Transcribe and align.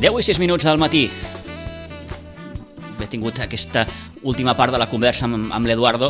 I 0.00 0.22
6 0.22 0.38
minuts 0.40 0.64
del 0.64 0.78
matí. 0.80 1.10
He 3.00 3.06
tingut 3.12 3.36
aquesta 3.44 3.82
última 4.24 4.54
part 4.56 4.72
de 4.72 4.78
la 4.80 4.86
conversa 4.88 5.26
amb, 5.26 5.50
amb 5.52 5.68
l'Eduardo, 5.68 6.08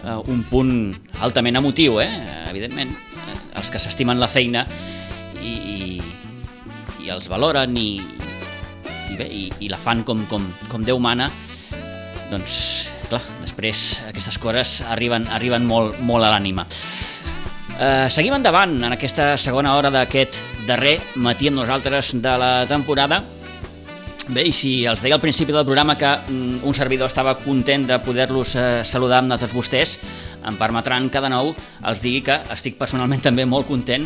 eh, 0.00 0.16
un 0.32 0.46
punt 0.48 0.94
altament 1.20 1.60
emotiu, 1.60 2.00
eh? 2.00 2.08
evidentment. 2.48 2.88
Eh, 2.88 3.36
els 3.60 3.68
que 3.68 3.78
s'estimen 3.78 4.18
la 4.20 4.30
feina 4.32 4.64
i, 5.44 5.52
i, 5.52 6.00
i 7.04 7.12
els 7.12 7.28
valoren 7.28 7.76
i, 7.76 8.00
i, 8.00 9.16
bé, 9.20 9.28
i, 9.28 9.44
i 9.60 9.68
la 9.68 9.76
fan 9.76 10.06
com, 10.08 10.24
com, 10.30 10.48
com 10.72 10.88
Déu 10.88 10.96
mana, 10.96 11.28
doncs, 12.32 12.88
clar, 13.10 13.20
després 13.44 14.06
aquestes 14.08 14.40
coses 14.40 14.78
arriben, 14.88 15.28
arriben 15.36 15.68
molt, 15.68 16.00
molt 16.00 16.24
a 16.24 16.32
l'ànima. 16.32 16.64
Eh, 17.76 18.06
seguim 18.08 18.40
endavant 18.40 18.78
en 18.80 18.96
aquesta 18.96 19.34
segona 19.36 19.76
hora 19.76 19.92
d'aquest 19.92 20.57
darrer 20.68 20.98
matí 21.16 21.48
amb 21.48 21.62
nosaltres 21.62 22.12
de 22.20 22.38
la 22.38 22.52
temporada 22.68 23.22
Bé, 24.28 24.42
i 24.44 24.52
si 24.52 24.70
els 24.84 25.00
deia 25.00 25.16
al 25.16 25.22
principi 25.22 25.54
del 25.54 25.64
programa 25.64 25.94
que 25.96 26.08
mm, 26.28 26.60
un 26.68 26.74
servidor 26.76 27.08
estava 27.08 27.32
content 27.40 27.86
de 27.88 27.96
poder-los 28.04 28.50
eh, 28.60 28.64
saludar 28.84 29.22
amb 29.22 29.32
tots 29.40 29.54
vostès, 29.56 29.94
em 30.44 30.56
permetran 30.60 31.06
que 31.08 31.22
de 31.24 31.30
nou 31.32 31.54
els 31.88 32.02
digui 32.04 32.20
que 32.26 32.36
estic 32.52 32.76
personalment 32.76 33.24
també 33.28 33.46
molt 33.48 33.64
content 33.70 34.04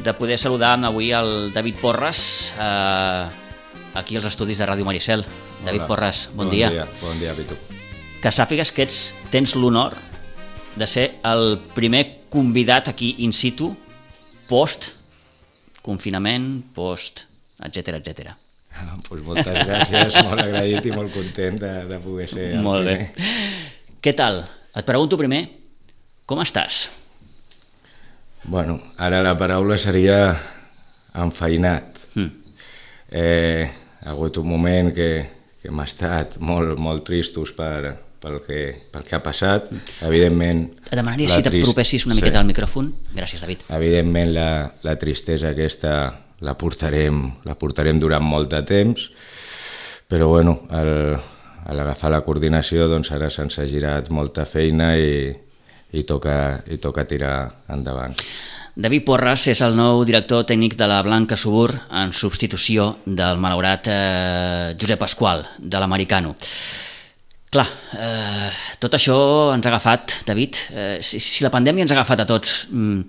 de 0.00 0.14
poder 0.16 0.38
saludar 0.40 0.78
avui 0.88 1.10
el 1.12 1.50
David 1.52 1.76
Porres 1.82 2.22
eh, 2.56 3.26
aquí 4.00 4.16
als 4.16 4.30
estudis 4.30 4.56
de 4.56 4.68
Ràdio 4.70 4.88
Maricel. 4.88 5.26
Hola. 5.26 5.66
David 5.66 5.84
Porres, 5.90 6.22
bon, 6.32 6.46
bon 6.46 6.54
dia. 6.54 6.70
dia. 6.72 6.86
Bon 7.02 7.20
dia, 7.20 7.34
Pitu. 7.36 7.58
Que 8.22 8.32
sàpigues 8.32 8.72
que 8.72 8.86
ets, 8.88 9.02
tens 9.28 9.58
l'honor 9.60 9.92
de 10.80 10.88
ser 10.88 11.04
el 11.28 11.58
primer 11.74 12.06
convidat 12.32 12.88
aquí 12.88 13.18
in 13.26 13.36
situ 13.36 13.74
post 14.48 14.94
confinament, 15.82 16.46
post, 16.74 17.24
etc 17.64 17.98
etc. 18.00 18.30
Ah, 18.80 18.94
pues 19.08 19.22
moltes 19.26 19.56
gràcies, 19.66 20.14
molt 20.24 20.40
agraït 20.40 20.86
i 20.86 20.94
molt 20.94 21.12
content 21.12 21.58
de, 21.60 21.72
de 21.90 21.98
poder 22.04 22.28
ser 22.30 22.46
el 22.54 22.62
Molt 22.64 22.86
bé. 22.86 22.96
primer. 23.10 23.32
Què 24.00 24.14
tal? 24.16 24.44
Et 24.76 24.86
pregunto 24.86 25.18
primer, 25.20 25.42
com 26.30 26.40
estàs? 26.40 26.84
Bueno, 28.44 28.78
ara 28.96 29.20
la 29.26 29.34
paraula 29.36 29.76
seria 29.78 30.30
enfeinat. 31.20 31.98
Mm. 32.14 32.30
Eh, 33.10 33.66
ha 34.06 34.14
hagut 34.14 34.38
un 34.40 34.48
moment 34.48 34.92
que, 34.94 35.10
que 35.60 35.68
hem 35.68 35.82
estat 35.84 36.38
molt, 36.40 36.78
molt 36.78 37.04
tristos 37.04 37.52
per, 37.56 37.96
pel, 38.20 38.38
que, 38.46 38.60
pel 38.92 39.04
que 39.06 39.16
ha 39.16 39.22
passat. 39.24 39.70
Evidentment... 40.06 40.66
Et 40.90 40.96
demanaria 40.98 41.28
si 41.30 41.42
trist- 41.42 41.64
t'apropessis 41.64 42.06
una 42.08 42.16
miqueta 42.18 42.40
al 42.42 42.48
micròfon. 42.48 42.92
Gràcies, 43.16 43.42
David. 43.44 43.66
Evidentment 43.76 44.34
la, 44.36 44.48
la 44.86 44.96
tristesa 45.00 45.54
aquesta 45.54 45.94
la 46.40 46.54
portarem, 46.56 47.20
la 47.44 47.56
portarem 47.60 47.98
durant 48.00 48.24
molt 48.24 48.48
de 48.52 48.62
temps, 48.64 49.10
però 50.08 50.30
bueno, 50.32 50.56
al, 50.72 50.92
a 51.66 51.74
l'agafar 51.76 52.10
la 52.14 52.22
coordinació 52.24 52.88
doncs 52.88 53.12
ara 53.12 53.28
se'ns 53.30 53.58
ha 53.60 53.66
girat 53.68 54.08
molta 54.10 54.46
feina 54.48 54.94
i, 54.96 55.28
i, 55.92 56.04
toca, 56.08 56.56
i 56.72 56.80
toca 56.80 57.04
tirar 57.04 57.44
endavant. 57.76 58.16
David 58.80 59.04
Porras 59.04 59.44
és 59.50 59.60
el 59.66 59.74
nou 59.76 60.04
director 60.08 60.46
tècnic 60.48 60.76
de 60.78 60.86
la 60.88 61.02
Blanca 61.04 61.36
Subur 61.36 61.68
en 62.00 62.14
substitució 62.16 62.94
del 63.04 63.36
malaurat 63.42 63.90
eh, 63.90 64.76
Josep 64.80 65.02
Pasqual, 65.02 65.44
de 65.58 65.80
l'Americano. 65.82 66.36
Clar, 67.50 67.66
eh, 67.98 68.50
tot 68.78 68.94
això 68.94 69.16
ens 69.50 69.66
ha 69.66 69.72
agafat, 69.72 70.20
David, 70.28 70.58
eh, 70.70 70.98
si, 71.02 71.18
si 71.18 71.42
la 71.42 71.50
pandèmia 71.50 71.82
ens 71.82 71.90
ha 71.90 71.96
agafat 71.96 72.22
a 72.22 72.26
tots, 72.28 72.68
mm, 72.70 73.00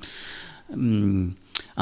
mm, 0.73 1.27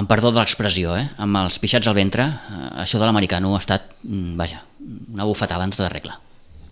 amb 0.02 0.10
perdó 0.12 0.34
de 0.34 0.42
l'expressió, 0.42 0.98
eh, 1.00 1.06
amb 1.24 1.40
els 1.40 1.56
pixats 1.64 1.88
al 1.88 1.96
ventre, 1.96 2.26
eh, 2.28 2.84
això 2.84 3.00
de 3.00 3.08
l'americano 3.08 3.54
ha 3.56 3.62
estat, 3.64 3.88
mm, 4.04 4.36
vaja, 4.36 4.60
una 5.14 5.24
bufetada 5.24 5.64
en 5.64 5.72
tota 5.72 5.88
regla. 5.88 6.20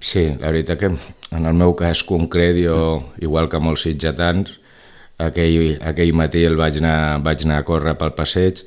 Sí, 0.02 0.28
la 0.42 0.52
veritat 0.52 0.78
que 0.78 0.92
en 0.92 1.46
el 1.46 1.54
meu 1.54 1.74
cas 1.74 2.04
concret, 2.04 2.60
jo, 2.60 3.14
igual 3.24 3.48
que 3.48 3.64
molts 3.64 3.88
sitgetans, 3.88 4.60
aquell, 5.18 5.80
aquell 5.82 6.14
matí 6.14 6.44
el 6.44 6.60
vaig 6.60 6.84
anar, 6.84 7.24
vaig 7.24 7.48
anar 7.48 7.62
a 7.62 7.66
córrer 7.66 7.96
pel 7.98 8.12
passeig 8.12 8.60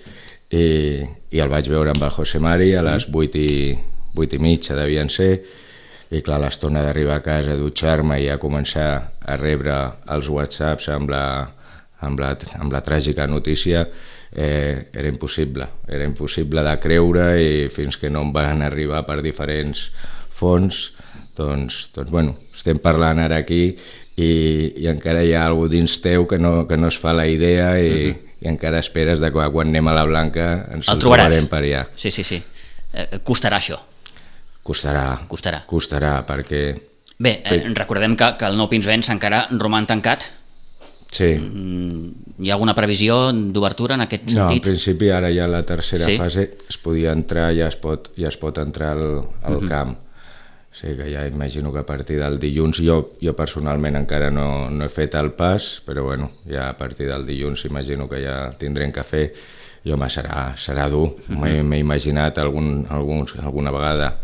i, 0.51 1.05
i 1.31 1.39
el 1.39 1.53
vaig 1.53 1.69
veure 1.69 1.93
amb 1.93 2.03
el 2.03 2.11
José 2.17 2.41
Mari 2.41 2.75
a 2.75 2.83
les 2.83 3.07
8 3.07 3.39
i, 3.39 3.77
8 4.17 4.37
i 4.37 4.43
mitja 4.43 4.75
devien 4.75 5.13
ser 5.13 5.60
i 6.11 6.23
clar, 6.27 6.41
l'estona 6.43 6.83
d'arribar 6.83 7.21
a 7.21 7.25
casa, 7.25 7.57
dutxar-me 7.59 8.19
i 8.23 8.29
a 8.31 8.39
començar 8.43 8.89
a 9.23 9.37
rebre 9.39 9.77
els 10.11 10.31
whatsapps 10.33 10.89
amb 10.91 11.13
la, 11.13 11.25
amb 12.07 12.19
la, 12.21 12.33
amb 12.59 12.73
la 12.75 12.81
tràgica 12.83 13.29
notícia 13.31 13.85
eh, 14.35 14.91
era 14.93 15.09
impossible, 15.09 15.69
era 15.89 16.05
impossible 16.05 16.65
de 16.67 16.75
creure 16.83 17.27
i 17.43 17.69
fins 17.71 17.99
que 18.01 18.11
no 18.11 18.25
em 18.27 18.33
van 18.35 18.65
arribar 18.67 19.05
per 19.07 19.21
diferents 19.23 19.87
fons, 20.35 20.83
doncs, 21.37 21.89
doncs 21.95 22.11
bueno, 22.11 22.35
estem 22.57 22.81
parlant 22.83 23.21
ara 23.23 23.39
aquí 23.45 23.69
i, 23.71 24.31
i 24.83 24.89
encara 24.91 25.23
hi 25.25 25.35
ha 25.35 25.45
algú 25.47 25.69
dins 25.71 26.01
teu 26.03 26.27
que 26.29 26.39
no, 26.43 26.67
que 26.67 26.79
no 26.79 26.91
es 26.91 26.99
fa 26.99 27.15
la 27.17 27.27
idea 27.31 27.77
i, 27.79 28.11
uh 28.11 28.11
-huh. 28.11 28.43
i 28.43 28.49
encara 28.49 28.79
esperes 28.79 29.21
de 29.21 29.31
que 29.31 29.51
quan 29.53 29.69
anem 29.69 29.89
a 29.89 29.95
la 29.95 30.05
Blanca 30.05 30.67
ens 30.73 30.89
El 30.89 30.95
el 30.95 31.01
trobarem 31.01 31.47
per 31.47 31.63
allà. 31.63 31.87
Sí, 31.97 32.11
sí, 32.11 32.25
sí. 32.25 32.43
Eh, 32.93 33.21
costarà 33.23 33.59
això, 33.59 33.79
Costarà, 34.65 35.19
costarà. 35.29 35.63
costarà 35.67 36.25
perquè 36.27 36.75
Bé, 37.21 37.43
eh, 37.45 37.63
recordem 37.77 38.15
que, 38.17 38.37
que 38.39 38.47
el 38.49 38.57
nou 38.57 38.69
Pinsbens 38.69 39.09
encara 39.13 39.47
roman 39.59 39.87
tancat. 39.87 40.31
sí, 41.11 41.35
Mm, 41.41 42.11
Hi 42.41 42.49
ha 42.51 42.55
alguna 42.55 42.73
previsió 42.75 43.33
d'obertura 43.33 43.95
en 43.95 44.01
aquest 44.07 44.23
No, 44.31 44.31
en 44.31 44.37
sentit? 44.49 44.63
principi 44.65 45.11
ara 45.11 45.29
ja 45.35 45.47
la 45.47 45.63
tercera 45.65 46.07
Sí? 46.07 46.17
fase 46.17 46.55
es 46.69 46.79
podia 46.79 47.13
entrar, 47.13 47.53
ja 47.55 47.67
es 47.69 47.77
pot, 47.77 48.11
ja 48.17 48.29
es 48.29 48.37
pot 48.39 48.57
entrar 48.59 48.93
al, 48.97 49.25
al 49.43 49.57
uh 49.57 49.61
-huh. 49.61 49.69
camp. 49.69 49.97
O 50.73 50.75
sigui 50.75 50.97
que 50.97 51.13
ja 51.13 51.27
imagino 51.27 51.73
que 51.73 51.81
a 51.81 51.87
partir 51.87 52.19
del 52.19 52.39
dilluns, 52.39 52.79
jo, 52.79 53.11
jo 53.21 53.35
personalment 53.35 53.97
encara 53.97 54.31
no, 54.31 54.71
no 54.71 54.85
he 54.85 54.89
fet 54.89 55.15
el 55.17 55.33
pas, 55.33 55.83
però 55.85 56.03
bueno, 56.05 56.31
ja 56.49 56.71
a 56.71 56.77
partir 56.77 57.09
del 57.09 57.27
dilluns 57.27 57.65
imagino 57.65 58.09
que 58.09 58.23
ja 58.25 58.51
tindrem 58.59 58.93
que 58.93 59.03
fer 59.03 59.33
i 59.85 59.91
home, 59.93 60.07
serà, 60.09 60.55
serà 60.57 60.89
dur. 60.89 61.11
M'he 61.29 61.63
m'he 61.63 61.79
imaginat 61.79 62.39
algun, 62.39 62.87
algun, 62.89 63.27
alguna 63.43 63.71
vegada 63.71 64.17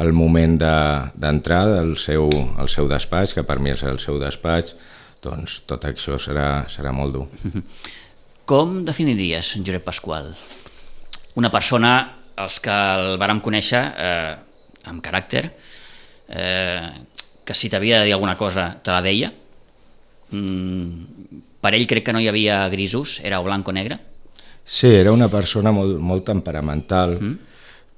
el 0.00 0.12
moment 0.12 0.56
de- 0.58 1.10
d'entrar 1.20 1.64
de, 1.68 1.74
del 1.80 1.96
seu, 1.96 2.28
al 2.58 2.68
seu 2.68 2.88
despatx, 2.90 3.34
que 3.34 3.44
per 3.46 3.58
mi 3.62 3.70
és 3.70 3.82
el 3.86 3.98
seu 4.02 4.18
despatx, 4.18 4.74
doncs 5.22 5.60
tot 5.66 5.84
això 5.88 6.18
serà, 6.20 6.64
serà 6.68 6.92
molt 6.92 7.14
dur. 7.14 7.26
Com 8.50 8.82
definiries 8.84 9.54
Josep 9.64 9.84
Pasqual? 9.86 10.34
Una 11.40 11.50
persona, 11.50 11.94
els 12.38 12.58
que 12.60 12.74
el 12.74 13.16
vàrem 13.18 13.40
conèixer, 13.40 13.80
eh, 13.96 14.34
amb 14.90 15.00
caràcter, 15.02 15.46
eh, 16.28 16.90
que 17.44 17.54
si 17.56 17.70
t'havia 17.72 18.00
de 18.00 18.06
dir 18.10 18.14
alguna 18.16 18.36
cosa 18.36 18.68
te 18.82 18.92
la 18.92 19.00
deia. 19.04 19.30
Mm, 20.34 21.40
per 21.60 21.72
ell 21.76 21.86
crec 21.88 22.04
que 22.06 22.12
no 22.12 22.20
hi 22.20 22.28
havia 22.28 22.66
grisos, 22.72 23.18
era 23.24 23.40
o 23.40 23.44
blanc 23.46 23.68
o 23.68 23.72
negre. 23.72 23.98
Sí, 24.64 24.88
era 24.88 25.12
una 25.12 25.28
persona 25.28 25.72
molt, 25.72 25.98
molt 26.00 26.24
temperamental, 26.28 27.16
mm. 27.20 27.38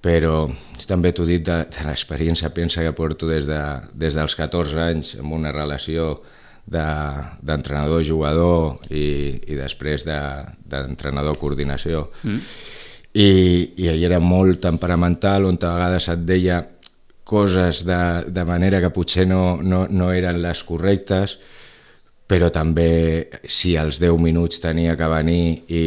Però 0.07 0.45
també 0.87 1.11
t'ho 1.11 1.25
dit 1.27 1.43
de, 1.43 1.65
de 1.67 1.85
l'experiència, 1.89 2.53
pensa 2.55 2.85
que 2.85 2.93
porto 2.95 3.27
des, 3.27 3.47
de, 3.49 3.59
des 3.99 4.15
dels 4.15 4.37
14 4.39 4.79
anys 4.85 5.09
amb 5.19 5.35
una 5.35 5.51
relació 5.51 6.13
de- 6.71 7.25
d'entrenador-jugador 7.43 8.77
i, 8.95 9.07
i 9.51 9.59
després 9.59 10.05
de- 10.07 10.47
d'entrenador-coordinació. 10.71 12.05
Mm. 12.23 12.39
I, 13.17 13.29
I 13.83 14.05
era 14.05 14.19
molt 14.21 14.61
temperamental, 14.63 15.47
on 15.49 15.59
a 15.63 15.75
vegades 15.75 16.09
et 16.13 16.25
deia 16.29 16.61
coses 17.27 17.83
de, 17.89 17.99
de 18.31 18.45
manera 18.47 18.79
que 18.85 18.93
potser 18.95 19.27
no, 19.27 19.57
no, 19.63 19.87
no 19.91 20.13
eren 20.15 20.39
les 20.45 20.63
correctes, 20.69 21.39
però 22.27 22.51
també 22.55 23.27
si 23.49 23.75
als 23.79 23.99
10 24.03 24.21
minuts 24.23 24.61
tenia 24.63 24.95
que 24.99 25.09
venir 25.11 25.65
i, 25.67 25.83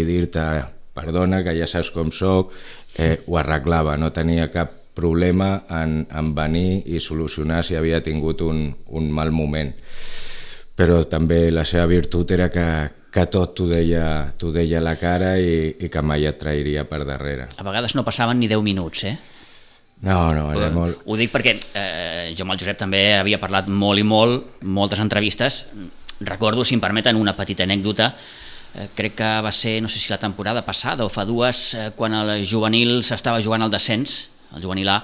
i 0.00 0.04
dir-te 0.08 0.44
perdona, 0.92 1.40
que 1.44 1.54
ja 1.56 1.64
saps 1.68 1.88
com 1.94 2.10
sóc, 2.12 2.50
eh, 2.98 3.18
ho 3.26 3.38
arreglava, 3.38 3.96
no 3.96 4.12
tenia 4.12 4.50
cap 4.52 4.72
problema 4.94 5.62
en, 5.70 6.02
en 6.12 6.34
venir 6.36 6.82
i 6.86 7.00
solucionar 7.00 7.62
si 7.64 7.76
havia 7.76 8.02
tingut 8.04 8.42
un, 8.44 8.66
un 8.92 9.10
mal 9.10 9.32
moment. 9.32 9.72
Però 10.76 11.02
també 11.08 11.46
la 11.52 11.64
seva 11.68 11.86
virtut 11.88 12.32
era 12.32 12.48
que, 12.52 12.66
que 13.12 13.26
tot 13.32 13.54
t'ho 13.56 13.68
deia, 13.68 14.32
deia 14.52 14.80
a 14.80 14.84
la 14.84 14.96
cara 15.00 15.34
i, 15.40 15.72
i 15.84 15.90
que 15.92 16.02
mai 16.04 16.26
et 16.28 16.38
trairia 16.40 16.84
per 16.88 17.04
darrere. 17.08 17.50
A 17.56 17.66
vegades 17.66 17.96
no 17.96 18.04
passaven 18.04 18.40
ni 18.40 18.48
10 18.48 18.64
minuts, 18.64 19.04
eh? 19.08 19.16
No, 20.02 20.32
no, 20.34 20.48
era 20.50 20.70
molt... 20.74 21.04
Ho 21.06 21.16
dic 21.16 21.30
perquè 21.30 21.52
eh, 21.78 22.32
jo 22.34 22.42
amb 22.42 22.56
el 22.56 22.62
Josep 22.62 22.80
també 22.80 23.02
havia 23.14 23.38
parlat 23.38 23.68
molt 23.70 24.02
i 24.02 24.06
molt, 24.06 24.56
moltes 24.66 24.98
entrevistes. 24.98 25.62
Recordo, 26.26 26.64
si 26.66 26.74
em 26.74 26.82
permeten, 26.82 27.20
una 27.20 27.36
petita 27.38 27.62
anècdota. 27.62 28.10
Eh, 28.74 28.88
crec 28.96 29.18
que 29.18 29.30
va 29.44 29.52
ser, 29.52 29.82
no 29.84 29.88
sé 29.92 29.98
si 30.00 30.08
la 30.08 30.20
temporada 30.20 30.64
passada 30.64 31.04
o 31.04 31.10
fa 31.12 31.26
dues, 31.28 31.74
eh, 31.74 31.90
quan 31.96 32.14
el 32.16 32.46
juvenil 32.48 33.02
s'estava 33.04 33.42
jugant 33.44 33.66
al 33.66 33.72
descens, 33.72 34.30
el 34.56 34.64
juvenil 34.64 34.88
A, 34.88 35.02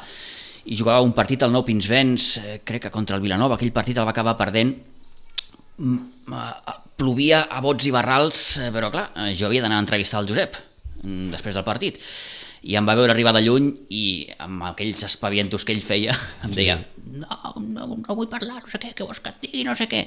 i 0.64 0.76
jugava 0.76 1.04
un 1.04 1.12
partit 1.12 1.44
al 1.44 1.52
Nou 1.52 1.66
Pinsbens, 1.66 2.30
eh, 2.38 2.60
crec 2.64 2.86
que 2.86 2.94
contra 2.94 3.16
el 3.16 3.22
Vilanova, 3.22 3.56
aquell 3.56 3.74
partit 3.76 3.98
el 3.98 4.08
va 4.08 4.14
acabar 4.16 4.38
perdent, 4.40 4.72
mm, 5.76 6.32
plovia 6.96 7.42
a 7.44 7.60
bots 7.60 7.86
i 7.86 7.92
barrals, 7.92 8.58
però 8.72 8.90
clar, 8.90 9.12
jo 9.36 9.46
havia 9.46 9.62
d'anar 9.62 9.76
a 9.76 9.84
entrevistar 9.84 10.20
el 10.20 10.28
Josep 10.28 10.56
mm, 11.02 11.30
després 11.30 11.54
del 11.54 11.64
partit. 11.64 12.00
I 12.62 12.74
em 12.74 12.88
va 12.88 12.96
veure 12.98 13.12
arribar 13.12 13.32
de 13.36 13.44
lluny 13.44 13.68
i 13.94 14.26
amb 14.42 14.64
aquells 14.72 15.04
espavientos 15.04 15.64
que 15.64 15.76
ell 15.76 15.84
feia 15.84 16.16
em 16.44 16.56
deia, 16.56 16.80
no, 17.12 17.54
no, 17.60 17.86
no 18.00 18.16
vull 18.16 18.32
parlar, 18.32 18.62
no 18.64 18.72
sé 18.72 18.80
què, 18.80 18.96
què 18.96 19.06
vols 19.06 19.20
que 19.20 19.30
et 19.30 19.44
digui, 19.44 19.64
no 19.68 19.76
sé 19.76 19.86
què. 19.86 20.06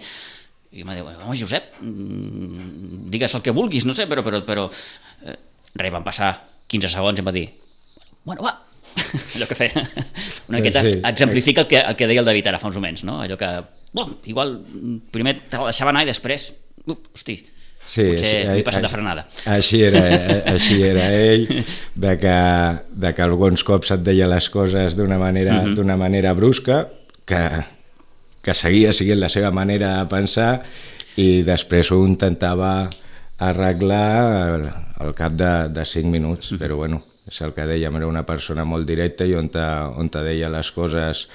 I 0.72 0.86
em 0.86 0.88
va 0.88 0.96
dir, 0.96 1.04
home, 1.04 1.36
Josep, 1.36 1.82
mm, 1.84 3.10
digues 3.12 3.36
el 3.36 3.44
que 3.44 3.52
vulguis, 3.52 3.86
no 3.86 3.96
sé, 3.98 4.08
però, 4.08 4.24
però, 4.24 4.40
però 4.48 4.70
eh, 4.72 5.38
res, 5.76 5.92
van 5.92 6.06
passar 6.06 6.32
15 6.72 6.92
segons 6.94 7.20
i 7.20 7.24
em 7.24 7.28
va 7.28 7.36
dir, 7.36 7.48
bueno, 8.24 8.46
va, 8.46 8.56
allò 9.36 9.48
que 9.50 9.58
feia 9.60 9.84
una 10.48 10.60
miqueta 10.60 10.84
sí. 10.84 10.98
exemplifica 11.08 11.66
el 11.66 11.68
que, 11.68 11.80
el 11.80 11.96
que 12.00 12.08
deia 12.08 12.24
el 12.24 12.28
David 12.28 12.48
ara 12.52 12.60
fa 12.60 12.72
uns 12.72 12.80
moments, 12.80 13.04
no? 13.08 13.20
allò 13.24 13.36
que, 13.40 13.52
bon, 13.98 14.16
igual 14.32 14.56
primer 15.12 15.42
te 15.50 15.60
la 15.60 15.72
deixava 15.74 15.92
anar 15.92 16.06
i 16.06 16.12
després, 16.12 16.52
uh, 16.88 16.96
hosti, 17.16 17.42
Sí, 17.92 18.06
Potser 18.14 18.46
m'he 18.48 18.62
passat 18.64 18.86
de 18.86 18.90
frenada. 18.92 19.24
Així 19.52 19.82
era, 19.84 20.02
així 20.54 20.78
era 20.86 21.10
ell, 21.18 21.48
de 22.06 22.14
que, 22.22 22.36
de 23.04 23.12
que 23.18 23.24
alguns 23.26 23.66
cops 23.68 23.92
et 23.98 24.06
deia 24.06 24.30
les 24.32 24.48
coses 24.54 24.96
d'una 24.96 25.18
manera, 25.20 25.58
mhm. 25.60 25.76
-huh. 25.76 25.98
manera 26.00 26.32
brusca, 26.38 26.86
que, 27.28 27.42
que 28.42 28.56
seguia 28.58 28.94
siguent 28.94 29.22
la 29.22 29.30
seva 29.30 29.52
manera 29.54 29.98
de 30.00 30.10
pensar 30.12 30.52
i 31.22 31.44
després 31.48 31.92
ho 31.92 32.02
intentava 32.08 32.90
arreglar 33.42 34.72
al 35.02 35.16
cap 35.18 35.34
de, 35.34 35.54
de 35.74 35.86
5 35.86 36.10
minuts, 36.10 36.52
mhm. 36.52 36.62
però 36.62 36.78
bueno, 36.84 37.02
és 37.28 37.42
el 37.46 37.54
que 37.56 37.66
dèiem, 37.70 37.96
era 37.98 38.10
una 38.10 38.26
persona 38.28 38.66
molt 38.66 38.88
directa 38.90 39.26
i 39.26 39.34
on 39.38 39.50
te, 39.50 39.64
on 39.98 40.10
te 40.10 40.24
deia 40.26 40.50
les 40.52 40.72
coses 40.76 41.28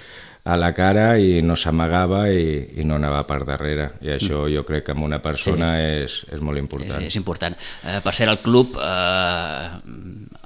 a 0.47 0.55
la 0.55 0.71
cara 0.75 1.17
i 1.19 1.41
no 1.43 1.57
s'amagava 1.59 2.29
i, 2.31 2.79
i 2.79 2.85
no 2.87 3.01
anava 3.01 3.25
per 3.27 3.41
darrere 3.49 3.89
i 4.07 4.13
això 4.15 4.45
mm. 4.45 4.53
jo 4.55 4.63
crec 4.69 4.85
que 4.87 4.95
en 4.95 5.03
una 5.03 5.19
persona 5.23 5.73
sí. 5.75 5.89
és, 6.05 6.19
és 6.37 6.45
molt 6.45 6.61
important. 6.61 7.01
És, 7.03 7.11
és 7.11 7.19
important. 7.19 7.57
Eh, 7.83 7.99
per 8.05 8.15
ser 8.15 8.29
el 8.31 8.39
club 8.45 8.79
eh, 8.79 9.65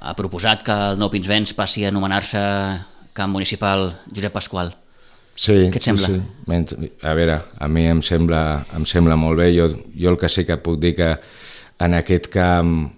ha 0.01 0.15
proposat 0.17 0.65
que 0.65 0.77
el 0.89 1.01
Nou 1.01 1.13
Pinsbens 1.13 1.53
passi 1.57 1.85
a 1.85 1.93
anomenar-se 1.93 2.41
camp 3.13 3.37
municipal 3.37 3.91
Josep 4.09 4.33
Pasqual. 4.33 4.73
Sí, 5.41 5.57
Què 5.73 5.79
et 5.81 5.89
sembla? 5.89 6.07
Sí, 6.07 6.21
sí. 6.69 6.89
A 7.01 7.15
veure, 7.17 7.39
a 7.57 7.67
mi 7.71 7.87
em 7.89 8.01
sembla, 8.05 8.41
em 8.77 8.85
sembla 8.85 9.17
molt 9.17 9.41
bé. 9.41 9.49
Jo, 9.55 9.67
jo 9.97 10.13
el 10.13 10.19
que 10.21 10.29
sí 10.29 10.45
que 10.45 10.59
puc 10.61 10.77
dir 10.83 10.93
que 10.99 11.15
en 11.81 11.97
aquest 11.97 12.29
camp 12.33 12.91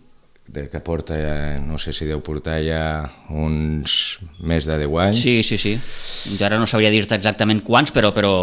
que 0.53 0.79
porta, 0.85 1.15
ja, 1.17 1.59
no 1.63 1.79
sé 1.81 1.93
si 1.95 2.05
deu 2.05 2.19
portar 2.21 2.59
ja 2.61 2.81
uns 3.33 4.19
més 4.45 4.67
de 4.69 4.75
10 4.83 4.97
anys. 5.01 5.21
Sí, 5.23 5.37
sí, 5.41 5.57
sí. 5.57 5.71
Jo 6.37 6.45
ara 6.45 6.59
no 6.61 6.67
sabria 6.69 6.91
dir-te 6.93 7.17
exactament 7.17 7.63
quants, 7.65 7.93
però... 7.95 8.11
però... 8.13 8.33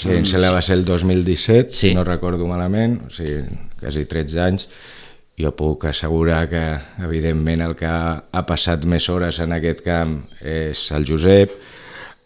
Sí, 0.00 0.10
em 0.16 0.26
sembla 0.26 0.54
va 0.56 0.64
ser 0.64 0.80
el 0.80 0.86
2017, 0.88 1.70
sí. 1.70 1.90
si 1.90 1.94
no 1.94 2.02
recordo 2.08 2.48
malament, 2.50 2.96
o 3.06 3.12
sigui, 3.14 3.44
quasi 3.78 4.06
13 4.08 4.40
anys. 4.42 4.66
Jo 5.40 5.52
puc 5.56 5.86
assegurar 5.88 6.42
que, 6.50 6.64
evidentment, 7.04 7.62
el 7.68 7.76
que 7.78 7.88
ha 7.88 8.42
passat 8.48 8.82
més 8.88 9.06
hores 9.12 9.38
en 9.44 9.54
aquest 9.56 9.84
camp 9.84 10.18
és 10.40 10.88
el 10.96 11.06
Josep, 11.08 11.54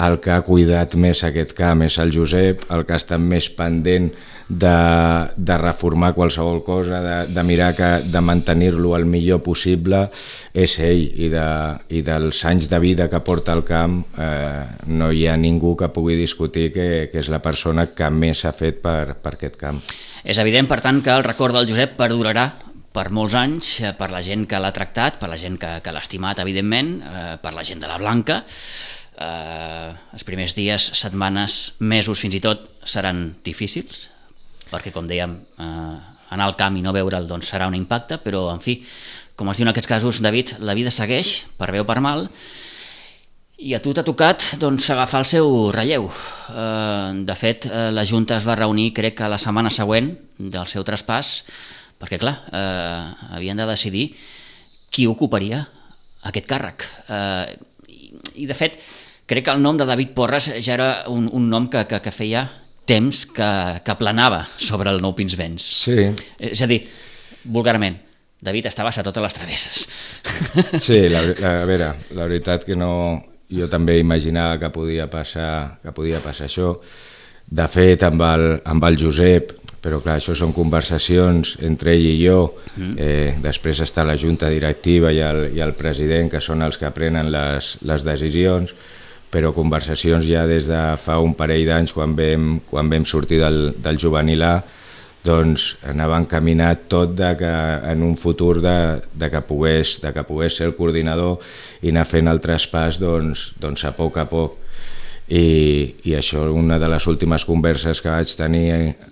el 0.03 0.19
que 0.21 0.33
ha 0.35 0.43
cuidat 0.43 0.97
més 0.99 1.23
aquest 1.27 1.55
camp 1.57 1.85
és 1.87 1.99
el 2.03 2.13
Josep, 2.15 2.65
el 2.75 2.87
que 2.87 2.97
ha 2.97 3.01
estat 3.01 3.23
més 3.23 3.49
pendent 3.55 4.11
de, 4.49 5.29
de 5.37 5.57
reformar 5.59 6.13
qualsevol 6.15 6.63
cosa, 6.65 7.01
de, 7.01 7.15
de 7.33 7.43
mirar 7.47 7.71
que, 7.77 7.91
de 8.05 8.21
mantenir-lo 8.21 8.95
el 8.97 9.07
millor 9.09 9.41
possible, 9.43 10.05
és 10.53 10.77
ell. 10.85 11.07
I, 11.15 11.31
de, 11.33 11.47
I 11.97 12.03
dels 12.05 12.43
anys 12.45 12.69
de 12.69 12.81
vida 12.83 13.09
que 13.11 13.23
porta 13.25 13.55
al 13.55 13.65
camp 13.65 14.03
eh, 14.19 14.65
no 14.91 15.11
hi 15.13 15.27
ha 15.29 15.39
ningú 15.41 15.75
que 15.79 15.89
pugui 15.95 16.19
discutir 16.19 16.71
que, 16.75 17.09
que 17.13 17.23
és 17.23 17.31
la 17.33 17.41
persona 17.45 17.87
que 17.91 18.11
més 18.11 18.45
ha 18.45 18.53
fet 18.53 18.83
per, 18.85 19.17
per 19.23 19.37
aquest 19.39 19.57
camp. 19.61 19.81
És 20.25 20.41
evident, 20.41 20.69
per 20.69 20.81
tant, 20.85 21.01
que 21.05 21.13
el 21.13 21.25
record 21.25 21.57
del 21.57 21.69
Josep 21.69 21.97
perdurarà 21.99 22.51
per 22.95 23.09
molts 23.11 23.35
anys, 23.35 23.79
eh, 23.83 23.95
per 23.97 24.11
la 24.13 24.23
gent 24.23 24.45
que 24.51 24.61
l'ha 24.61 24.75
tractat, 24.75 25.19
per 25.21 25.31
la 25.33 25.41
gent 25.41 25.57
que, 25.61 25.79
que 25.83 25.93
l'ha 25.93 26.05
estimat, 26.05 26.43
evidentment, 26.45 26.99
eh, 27.01 27.25
per 27.43 27.55
la 27.57 27.65
gent 27.67 27.83
de 27.83 27.91
la 27.91 27.99
Blanca. 27.99 28.43
Eh, 29.15 29.91
els 30.17 30.25
primers 30.27 30.57
dies, 30.57 30.89
setmanes, 30.99 31.75
mesos 31.79 32.19
fins 32.19 32.35
i 32.35 32.43
tot 32.43 32.67
seran 32.83 33.29
difícils, 33.45 34.09
perquè 34.73 34.91
com 34.95 35.07
dèiem, 35.07 35.37
eh, 35.63 35.95
anar 36.35 36.49
al 36.49 36.57
camp 36.59 36.77
i 36.77 36.83
no 36.83 36.95
veure'l 36.95 37.29
doncs, 37.31 37.53
serà 37.53 37.69
un 37.71 37.79
impacte, 37.79 38.19
però 38.25 38.49
en 38.53 38.63
fi, 38.63 38.81
com 39.39 39.51
es 39.51 39.59
diu 39.59 39.69
en 39.69 39.73
aquests 39.73 39.91
casos, 39.91 40.21
David, 40.23 40.57
la 40.59 40.75
vida 40.75 40.91
segueix, 40.95 41.45
per 41.59 41.71
bé 41.71 41.83
o 41.83 41.87
per 41.87 42.01
mal, 42.03 42.27
i 43.65 43.73
a 43.77 43.81
tu 43.81 43.93
t'ha 43.95 44.03
tocat 44.05 44.57
doncs, 44.59 44.89
agafar 44.91 45.23
el 45.23 45.29
seu 45.31 45.71
relleu. 45.75 46.09
Eh, 46.51 47.23
de 47.25 47.37
fet, 47.39 47.69
eh, 47.71 47.91
la 47.95 48.05
Junta 48.05 48.37
es 48.37 48.47
va 48.47 48.59
reunir, 48.59 48.93
crec 48.97 49.21
que 49.21 49.31
la 49.31 49.39
setmana 49.39 49.71
següent 49.71 50.11
del 50.39 50.67
seu 50.67 50.83
traspàs, 50.83 51.45
perquè 52.01 52.19
clar, 52.19 52.35
eh, 52.51 53.31
havien 53.39 53.57
de 53.57 53.69
decidir 53.71 54.09
qui 54.91 55.07
ocuparia 55.07 55.63
aquest 56.29 56.51
càrrec. 56.51 56.85
Eh, 57.09 57.57
i, 57.89 58.13
I 58.43 58.51
de 58.51 58.59
fet, 58.59 58.79
crec 59.27 59.47
que 59.47 59.55
el 59.55 59.63
nom 59.63 59.79
de 59.79 59.87
David 59.89 60.15
Porres 60.17 60.51
ja 60.61 60.75
era 60.75 60.91
un, 61.09 61.29
un 61.33 61.49
nom 61.51 61.69
que, 61.71 61.87
que, 61.89 62.01
que 62.05 62.13
feia 62.15 62.45
temps 62.85 63.25
que, 63.33 63.51
que 63.85 63.97
planava 63.97 64.43
sobre 64.45 64.93
el 64.93 65.01
nou 65.01 65.15
Pinsbens. 65.17 65.65
Sí. 65.85 66.11
És 66.39 66.61
a 66.61 66.69
dir, 66.69 66.83
vulgarment, 67.45 67.97
David 68.45 68.69
estava 68.69 68.93
a 68.93 69.05
totes 69.07 69.23
les 69.25 69.39
travesses. 69.39 69.87
Sí, 70.87 71.07
la, 71.09 71.23
la, 71.39 71.53
a 71.63 71.69
veure, 71.69 71.95
la 72.17 72.27
veritat 72.29 72.67
que 72.69 72.77
no... 72.77 72.91
Jo 73.55 73.69
també 73.71 73.99
imaginava 74.01 74.57
que 74.59 74.71
podia 74.73 75.05
passar, 75.07 75.77
que 75.83 75.93
podia 75.95 76.19
passar 76.25 76.47
això. 76.49 76.71
De 77.47 77.67
fet, 77.71 78.03
amb 78.03 78.23
el, 78.25 78.45
amb 78.67 78.87
el 78.89 78.97
Josep, 78.99 79.53
però 79.85 80.01
clar, 80.03 80.17
això 80.17 80.33
són 80.35 80.55
conversacions 80.57 81.53
entre 81.63 81.93
ell 81.93 82.07
i 82.09 82.15
jo, 82.19 82.39
mm. 82.49 82.97
eh, 82.97 83.35
després 83.45 83.83
està 83.85 84.03
la 84.09 84.17
junta 84.19 84.49
directiva 84.51 85.13
i 85.13 85.21
el, 85.23 85.45
i 85.55 85.61
el 85.63 85.77
president, 85.77 86.33
que 86.33 86.41
són 86.43 86.65
els 86.67 86.81
que 86.81 86.91
prenen 86.97 87.31
les, 87.31 87.75
les 87.85 88.07
decisions, 88.09 88.73
però 89.35 89.51
conversacions 89.51 90.29
ja 90.29 90.45
des 90.47 90.69
de 90.71 90.81
fa 91.03 91.19
un 91.19 91.35
parell 91.35 91.67
d'anys 91.67 91.93
quan 91.97 92.15
quan 92.71 92.91
vam 92.91 93.05
sortir 93.05 93.41
del, 93.43 93.75
del 93.83 93.99
juvenil 93.99 94.43
A 94.47 94.55
doncs 95.25 95.71
anava 95.89 96.19
encaminat 96.21 96.85
tot 96.93 97.15
de 97.17 97.31
que 97.41 97.53
en 97.91 98.03
un 98.05 98.17
futur 98.21 98.61
de, 98.61 99.01
de, 99.15 99.31
que 99.33 99.41
pogués, 99.49 99.97
de 100.03 100.13
que 100.13 100.25
pogués 100.29 100.59
ser 100.59 100.69
el 100.69 100.77
coordinador 100.77 101.41
i 101.81 101.91
anar 101.91 102.05
fent 102.05 102.29
el 102.29 102.43
traspàs 102.45 103.01
doncs, 103.01 103.55
doncs 103.61 103.87
a 103.89 103.95
poc 103.97 104.21
a 104.21 104.27
poc. 104.29 104.61
I, 105.25 105.95
I 106.05 106.19
això, 106.19 106.43
una 106.53 106.77
de 106.77 106.89
les 106.93 107.07
últimes 107.09 107.47
converses 107.49 108.03
que 108.05 108.13
vaig 108.13 108.29
tenir 108.37 108.67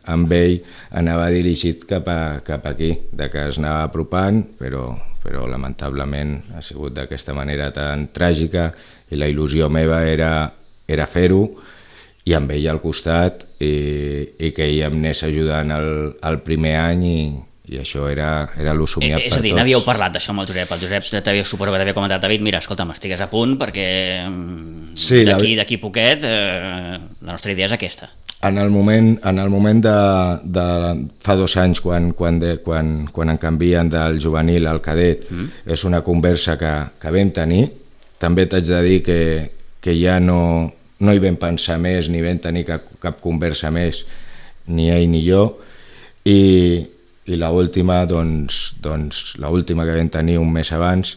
amb 0.05 0.35
ell 0.37 0.59
anava 1.01 1.31
dirigit 1.33 1.87
cap, 1.89 2.05
a, 2.13 2.43
cap 2.45 2.69
aquí, 2.69 2.93
de 3.17 3.31
que 3.33 3.47
es 3.49 3.57
anava 3.57 3.87
apropant, 3.89 4.43
però, 4.61 4.91
però 5.25 5.47
lamentablement 5.49 6.37
ha 6.53 6.61
sigut 6.61 6.93
d'aquesta 6.99 7.33
manera 7.33 7.71
tan 7.73 8.11
tràgica 8.13 8.69
i 9.13 9.21
la 9.21 9.29
il·lusió 9.31 9.69
meva 9.73 10.03
era, 10.09 10.33
era 10.89 11.07
fer-ho 11.07 11.45
i 12.25 12.35
amb 12.39 12.53
ell 12.55 12.69
al 12.71 12.81
costat 12.83 13.45
i, 13.61 13.73
i 14.47 14.53
que 14.55 14.67
ell 14.69 14.85
em 14.89 15.01
anés 15.01 15.25
ajudant 15.27 15.75
el, 15.75 15.89
el 16.23 16.39
primer 16.47 16.77
any 16.81 17.05
i, 17.09 17.19
i 17.73 17.81
això 17.83 18.07
era, 18.11 18.49
era 18.59 18.75
lo 18.75 18.87
somiat 18.91 19.21
eh, 19.21 19.29
és 19.31 19.37
a 19.39 19.43
dir, 19.43 19.55
n'havíeu 19.57 19.83
parlat 19.87 20.15
d'això 20.15 20.33
amb 20.35 20.45
el 20.45 20.51
Josep, 20.51 20.73
el 20.75 20.83
Josep 20.85 21.11
t'havia 21.19 21.45
suposo 21.47 21.75
que 21.75 21.83
t'havia 21.83 21.97
comentat, 21.97 22.23
David, 22.23 22.45
mira, 22.47 22.63
escolta, 22.63 22.87
m'estigues 22.89 23.23
a 23.23 23.29
punt 23.31 23.57
perquè 23.61 23.87
mm, 24.29 24.97
sí, 24.99 25.23
d'aquí 25.29 25.55
la... 25.59 25.83
poquet 25.83 26.27
eh, 26.27 26.99
la 27.23 27.33
nostra 27.35 27.55
idea 27.55 27.71
és 27.71 27.77
aquesta. 27.79 28.11
En 28.43 28.59
el 28.59 28.73
moment, 28.75 29.13
en 29.23 29.39
el 29.39 29.51
moment 29.51 29.79
de, 29.85 29.99
de 30.51 30.65
fa 31.23 31.37
dos 31.39 31.55
anys, 31.63 31.79
quan, 31.81 32.11
quan, 32.19 32.41
de, 32.43 32.57
quan, 32.65 33.05
quan 33.15 33.31
en 33.31 33.39
canvien 33.39 33.91
del 33.91 34.19
juvenil 34.19 34.67
al 34.67 34.83
cadet, 34.83 35.29
mm. 35.31 35.69
és 35.71 35.85
una 35.87 36.03
conversa 36.03 36.57
que, 36.59 36.73
que 36.99 37.13
vam 37.15 37.31
tenir, 37.31 37.69
també 38.23 38.47
t'haig 38.47 38.71
de 38.71 38.81
dir 38.87 39.01
que, 39.03 39.19
que 39.83 39.97
ja 39.99 40.21
no, 40.23 40.71
no 41.03 41.13
hi 41.13 41.21
vam 41.23 41.37
pensar 41.41 41.81
més, 41.83 42.09
ni 42.09 42.23
vam 42.23 42.39
tenir 42.43 42.65
cap, 42.69 42.87
cap 43.03 43.19
conversa 43.23 43.73
més, 43.75 44.05
ni 44.71 44.89
ell 44.95 45.09
ni 45.11 45.25
jo, 45.27 45.49
i, 46.25 46.39
i 47.27 47.39
la 47.39 47.51
última, 47.51 48.05
doncs, 48.07 48.79
doncs, 48.83 49.35
la 49.43 49.51
última 49.51 49.87
que 49.89 49.99
vam 49.99 50.11
tenir 50.15 50.39
un 50.39 50.53
mes 50.55 50.71
abans, 50.73 51.17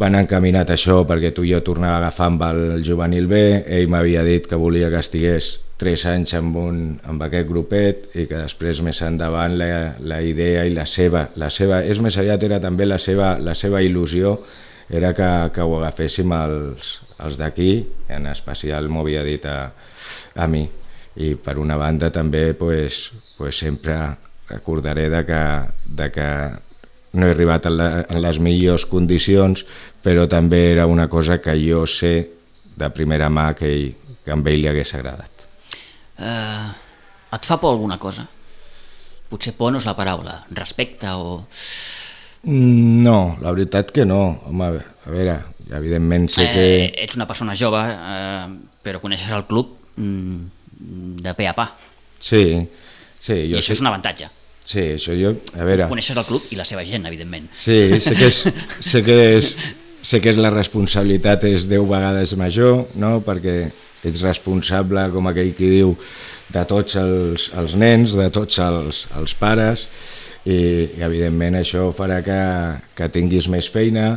van 0.00 0.16
encaminat 0.16 0.70
això 0.72 1.02
perquè 1.06 1.30
tu 1.36 1.44
i 1.44 1.52
jo 1.52 1.60
tornava 1.64 1.98
a 1.98 2.00
agafar 2.04 2.30
amb 2.30 2.44
el 2.46 2.62
juvenil 2.86 3.26
B, 3.30 3.40
ell 3.68 3.90
m'havia 3.92 4.24
dit 4.24 4.46
que 4.48 4.58
volia 4.58 4.88
que 4.90 5.02
estigués 5.02 5.58
3 5.80 6.06
anys 6.12 6.34
amb, 6.36 6.56
un, 6.60 6.80
amb 7.08 7.22
aquest 7.24 7.46
grupet 7.48 8.16
i 8.16 8.26
que 8.28 8.42
després 8.42 8.82
més 8.84 9.00
endavant 9.04 9.56
la, 9.60 9.68
la 10.00 10.20
idea 10.24 10.66
i 10.68 10.74
la 10.76 10.86
seva, 10.88 11.28
la 11.40 11.48
seva, 11.52 11.82
és 11.84 12.00
més 12.04 12.16
aviat 12.20 12.42
era 12.48 12.60
també 12.60 12.88
la 12.88 12.98
seva, 13.00 13.34
la 13.40 13.54
seva 13.56 13.80
il·lusió 13.84 14.34
era 14.90 15.14
que, 15.14 15.30
que 15.54 15.62
ho 15.62 15.76
agaféssim 15.78 16.32
els, 16.34 16.96
els 17.22 17.38
d'aquí, 17.38 17.72
en 18.10 18.26
especial 18.30 18.88
m'ho 18.90 19.04
havia 19.04 19.22
dit 19.26 19.46
a, 19.46 19.70
a 20.34 20.48
mi 20.50 20.64
i 21.20 21.34
per 21.38 21.56
una 21.58 21.76
banda 21.78 22.10
també 22.14 22.52
pues, 22.54 23.34
pues 23.38 23.58
sempre 23.58 23.96
recordaré 24.48 25.08
de 25.10 25.24
que, 25.26 25.42
de 25.86 26.10
que 26.10 26.28
no 27.12 27.26
he 27.26 27.30
arribat 27.34 27.66
en, 27.66 27.76
la, 27.76 27.88
en 28.08 28.20
les 28.22 28.38
millors 28.42 28.86
condicions 28.86 29.64
però 30.02 30.26
també 30.30 30.70
era 30.72 30.86
una 30.86 31.08
cosa 31.08 31.40
que 31.42 31.54
jo 31.60 31.84
sé 31.86 32.14
de 32.80 32.90
primera 32.94 33.28
mà 33.28 33.52
que, 33.54 33.68
ell, 33.68 33.88
que 34.24 34.32
a 34.32 34.38
ell 34.38 34.62
li 34.62 34.68
hagués 34.70 34.94
agradat. 34.96 35.40
Uh, 36.20 36.70
et 37.36 37.46
fa 37.48 37.58
por 37.60 37.74
alguna 37.74 37.98
cosa? 38.00 38.24
Potser 39.30 39.52
por 39.58 39.72
no 39.72 39.80
és 39.80 39.88
la 39.88 39.96
paraula, 39.98 40.40
respecte 40.56 41.10
o... 41.12 41.42
Mm, 42.42 43.02
no, 43.04 43.36
la 43.42 43.52
veritat 43.52 43.90
que 43.92 44.06
no. 44.08 44.22
Home, 44.48 44.70
a 44.80 45.12
veure, 45.12 45.36
evidentment 45.76 46.28
sé 46.32 46.46
que... 46.48 46.66
Eh, 46.86 46.90
ets 47.04 47.18
una 47.18 47.28
persona 47.28 47.56
jove, 47.58 47.82
eh, 47.84 48.46
però 48.84 49.02
coneixes 49.02 49.32
el 49.36 49.46
club 49.48 49.74
mm, 49.96 51.20
de 51.24 51.34
pe 51.36 51.48
a 51.50 51.54
pa. 51.56 51.68
Sí, 52.20 52.44
sí. 53.18 53.36
Jo 53.50 53.56
I 53.56 53.60
això 53.60 53.72
sé... 53.72 53.78
és 53.78 53.84
un 53.84 53.90
avantatge. 53.92 54.30
Sí, 54.70 54.86
això 54.94 55.16
jo... 55.18 55.34
A 55.58 55.66
veure... 55.66 55.88
Coneixes 55.90 56.16
el 56.16 56.26
club 56.28 56.48
i 56.54 56.58
la 56.58 56.66
seva 56.68 56.84
gent, 56.86 57.06
evidentment. 57.10 57.48
Sí, 57.52 58.00
sé 58.00 58.14
que 58.16 58.30
és, 58.30 58.42
sé 58.92 59.04
que 59.04 59.20
és, 59.36 59.52
sé 60.06 60.20
que 60.22 60.32
és 60.32 60.40
la 60.40 60.52
responsabilitat 60.54 61.44
és 61.48 61.66
10 61.68 61.88
vegades 61.90 62.36
major, 62.38 62.84
no? 63.00 63.18
perquè 63.26 63.64
ets 64.06 64.22
responsable, 64.24 65.08
com 65.12 65.28
aquell 65.28 65.52
qui 65.56 65.68
diu, 65.74 65.92
de 66.50 66.62
tots 66.66 66.96
els, 67.00 67.50
els 67.58 67.74
nens, 67.78 68.14
de 68.16 68.28
tots 68.34 68.62
els, 68.64 69.04
els 69.18 69.34
pares, 69.38 69.84
i, 70.44 70.58
evidentment 71.02 71.58
això 71.60 71.90
farà 71.96 72.20
que, 72.24 72.40
que 72.96 73.10
tinguis 73.12 73.48
més 73.52 73.68
feina, 73.70 74.14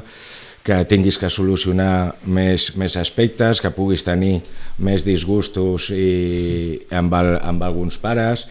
que 0.63 0.77
tinguis 0.87 1.17
que 1.19 1.27
solucionar 1.27 2.15
més, 2.23 2.69
més 2.79 2.95
aspectes, 2.95 3.59
que 3.59 3.73
puguis 3.75 4.05
tenir 4.07 4.37
més 4.79 5.03
disgustos 5.03 5.89
i 5.91 6.79
amb, 6.95 7.13
el, 7.19 7.35
amb 7.43 7.65
alguns 7.67 7.99
pares, 7.99 8.45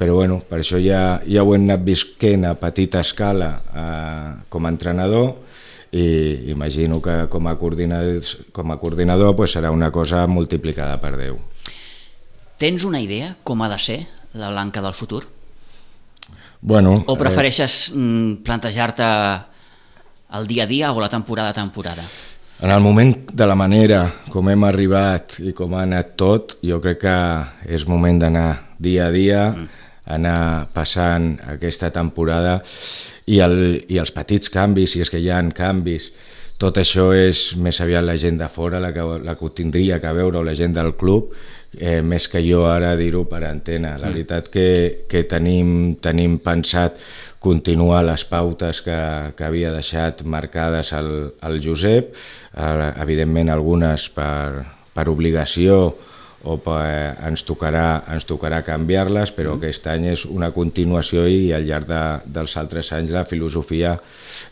però 0.00 0.16
bueno, 0.16 0.40
per 0.48 0.62
això 0.62 0.80
ja, 0.82 1.20
ja 1.28 1.44
ho 1.44 1.52
hem 1.54 1.68
anat 1.68 1.84
visquent 1.84 2.48
a 2.48 2.56
petita 2.58 3.02
escala 3.04 3.50
eh, 3.60 4.30
com 4.48 4.66
a 4.66 4.72
entrenador 4.72 5.36
i 5.92 6.48
imagino 6.50 7.02
que 7.04 7.28
com 7.28 7.46
a 7.46 7.52
coordinador, 7.60 8.24
com 8.56 8.72
a 8.72 8.78
coordinador 8.80 9.36
pues 9.36 9.52
serà 9.52 9.70
una 9.70 9.92
cosa 9.92 10.24
multiplicada 10.26 10.96
per 11.04 11.12
10. 11.20 11.36
Tens 12.58 12.88
una 12.88 13.02
idea 13.04 13.34
com 13.44 13.60
ha 13.60 13.68
de 13.68 13.78
ser 13.78 14.00
la 14.32 14.48
Blanca 14.48 14.80
del 14.80 14.96
futur? 14.96 15.26
Bueno, 16.62 17.02
o 17.10 17.18
prefereixes 17.18 17.90
eh... 17.90 18.38
plantejar-te 18.46 19.06
el 20.38 20.46
dia 20.46 20.62
a 20.62 20.70
dia 20.70 20.92
o 20.94 21.00
la 21.02 21.10
temporada 21.10 21.50
a 21.50 21.56
temporada? 21.58 22.02
En 22.62 22.70
el 22.70 22.80
moment 22.80 23.32
de 23.34 23.46
la 23.50 23.56
manera 23.58 24.04
com 24.30 24.46
hem 24.48 24.62
arribat 24.62 25.40
i 25.42 25.50
com 25.58 25.74
ha 25.74 25.82
anat 25.82 26.14
tot, 26.14 26.54
jo 26.62 26.78
crec 26.78 27.00
que 27.02 27.16
és 27.66 27.82
moment 27.90 28.20
d'anar 28.22 28.46
dia 28.78 29.08
a 29.08 29.10
dia, 29.10 29.48
mm. 29.50 29.88
anar 30.14 30.68
passant 30.70 31.34
aquesta 31.50 31.90
temporada 31.90 32.60
i, 33.26 33.40
el, 33.42 33.82
i 33.90 33.98
els 33.98 34.14
petits 34.14 34.46
canvis, 34.46 34.94
si 34.94 35.02
és 35.02 35.10
que 35.10 35.18
hi 35.18 35.32
ha 35.34 35.42
canvis, 35.50 36.12
tot 36.62 36.78
això 36.78 37.08
és 37.16 37.56
més 37.58 37.80
aviat 37.82 38.04
la 38.06 38.14
gent 38.20 38.38
de 38.38 38.46
fora 38.46 38.78
la 38.82 38.92
que, 38.94 39.02
la 39.26 39.34
que 39.34 39.44
ho 39.48 39.50
tindria 39.50 39.98
que 40.02 40.12
veure 40.14 40.38
o 40.38 40.46
la 40.46 40.54
gent 40.54 40.76
del 40.76 40.92
club 40.94 41.32
eh, 41.78 42.00
més 42.06 42.28
que 42.30 42.42
jo 42.44 42.62
ara 42.68 42.94
dir-ho 42.96 43.24
per 43.26 43.42
antena. 43.48 43.96
La 43.98 44.08
mm. 44.08 44.12
veritat 44.14 44.50
que, 44.52 44.66
que 45.10 45.24
tenim, 45.28 45.96
tenim 46.02 46.38
pensat 46.44 46.98
continuar 47.42 48.04
les 48.06 48.22
pautes 48.28 48.82
que, 48.86 48.98
que 49.34 49.48
havia 49.48 49.72
deixat 49.74 50.22
marcades 50.22 50.92
el, 50.94 51.10
el 51.42 51.58
Josep, 51.64 52.14
eh, 52.54 52.92
evidentment 53.02 53.50
algunes 53.50 54.06
per, 54.14 54.62
per 54.94 55.08
obligació 55.10 55.80
o 56.42 56.56
per, 56.62 57.18
ens, 57.26 57.42
tocarà, 57.46 58.04
ens 58.14 58.26
tocarà 58.26 58.62
canviar-les, 58.66 59.34
però 59.34 59.56
mm. 59.56 59.62
aquest 59.62 59.90
any 59.90 60.08
és 60.14 60.24
una 60.30 60.52
continuació 60.54 61.26
i 61.26 61.50
al 61.56 61.66
llarg 61.66 61.90
de, 61.90 62.06
dels 62.38 62.56
altres 62.62 62.94
anys 62.94 63.14
la 63.18 63.26
filosofia 63.26 63.96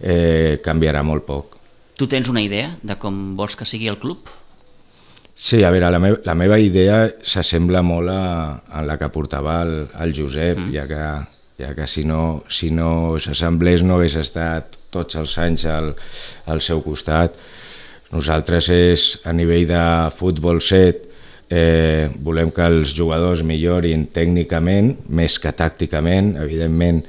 eh, 0.03 0.59
canviarà 0.67 1.07
molt 1.07 1.27
poc. 1.31 1.60
Tu 2.01 2.07
tens 2.09 2.31
una 2.33 2.41
idea 2.41 2.79
de 2.81 2.95
com 2.97 3.17
vols 3.37 3.59
que 3.61 3.67
sigui 3.69 3.91
el 3.93 3.99
club? 4.01 4.31
Sí, 5.37 5.59
a 5.61 5.69
veure, 5.69 5.91
la, 5.93 5.99
me 6.01 6.15
la 6.25 6.35
meva 6.37 6.57
idea 6.57 7.03
s'assembla 7.21 7.83
molt 7.85 8.09
a, 8.09 8.23
a 8.73 8.81
la 8.89 8.97
que 8.97 9.11
portava 9.13 9.59
el, 9.67 9.75
el 10.01 10.15
Josep, 10.17 10.63
mm. 10.63 10.73
ja 10.73 10.87
que, 10.89 11.03
ja 11.61 11.75
que 11.77 11.85
si 11.85 12.07
no 12.09 12.41
si 12.49 12.71
no 12.73 13.19
s'assemblés 13.21 13.85
no 13.85 13.99
hagués 13.99 14.17
estat 14.17 14.79
tots 14.89 15.21
els 15.21 15.37
anys 15.45 15.67
al, 15.69 15.93
al 16.49 16.65
seu 16.65 16.81
costat. 16.81 17.37
Nosaltres 18.15 18.73
és 18.73 19.07
a 19.29 19.37
nivell 19.37 19.69
de 19.69 19.85
futbol 20.17 20.65
set, 20.65 21.07
Eh, 21.51 22.07
volem 22.23 22.53
que 22.55 22.63
els 22.63 22.93
jugadors 22.95 23.41
millorin 23.43 24.05
tècnicament, 24.15 24.93
més 25.11 25.35
que 25.43 25.51
tàcticament. 25.51 26.37
Evidentment, 26.39 27.01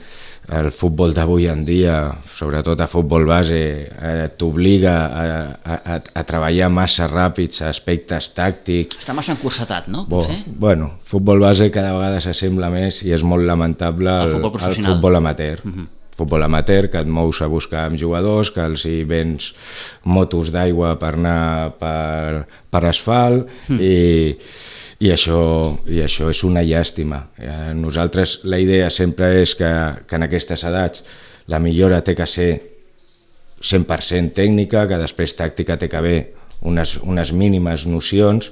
el 0.50 0.71
futbol 0.74 1.13
d'avui 1.15 1.45
en 1.51 1.62
dia, 1.67 1.95
sobretot 2.17 2.81
a 2.81 2.88
futbol 2.89 3.27
base, 3.29 3.62
eh, 3.88 4.25
t'obliga 4.38 4.95
a, 5.05 5.24
a, 5.62 6.00
a 6.17 6.24
treballar 6.27 6.71
massa 6.74 7.07
ràpids, 7.12 7.62
aspectes 7.67 8.31
tàctics... 8.36 9.00
Està 9.03 9.15
massa 9.15 9.36
encursetat, 9.36 9.88
no? 9.93 10.05
Bo, 10.10 10.25
bueno, 10.60 10.89
futbol 11.07 11.43
base 11.45 11.69
cada 11.71 11.93
vegada 11.95 12.19
s'assembla 12.24 12.71
més 12.74 13.03
i 13.05 13.13
és 13.15 13.24
molt 13.24 13.48
lamentable 13.48 14.12
el, 14.25 14.36
el 14.36 14.38
futbol, 14.39 14.69
el 14.71 14.86
futbol 14.91 15.19
amateur. 15.21 15.65
Uh 15.65 15.69
mhm. 15.69 15.79
-huh 15.79 15.98
futbol 16.21 16.43
amateur, 16.43 16.89
que 16.91 17.01
et 17.01 17.07
mous 17.07 17.41
a 17.41 17.48
buscar 17.48 17.88
amb 17.88 17.98
jugadors, 17.98 18.51
que 18.53 18.62
els 18.62 18.86
hi 18.86 19.01
vens 19.10 19.53
motos 20.03 20.51
d'aigua 20.53 20.95
per 21.01 21.15
anar 21.17 21.74
per, 21.79 22.45
per 22.69 22.83
asfalt 22.86 23.48
mm. 23.69 23.79
i, 23.79 24.36
i, 25.01 25.10
això, 25.10 25.41
i 25.89 26.01
això 26.03 26.29
és 26.29 26.43
una 26.46 26.62
llàstima. 26.62 27.24
Eh, 27.41 27.72
nosaltres 27.77 28.41
la 28.46 28.60
idea 28.62 28.89
sempre 28.93 29.31
és 29.41 29.55
que, 29.58 29.70
que 30.05 30.17
en 30.20 30.27
aquestes 30.27 30.65
edats 30.70 31.03
la 31.50 31.60
millora 31.60 32.03
té 32.05 32.13
que 32.17 32.27
ser 32.29 32.51
100% 33.62 34.36
tècnica, 34.38 34.86
que 34.89 35.01
després 35.01 35.34
tàctica 35.38 35.77
té 35.77 35.89
que 35.89 35.98
haver 35.98 36.20
unes, 36.70 36.98
unes 37.01 37.34
mínimes 37.34 37.88
nocions, 37.89 38.51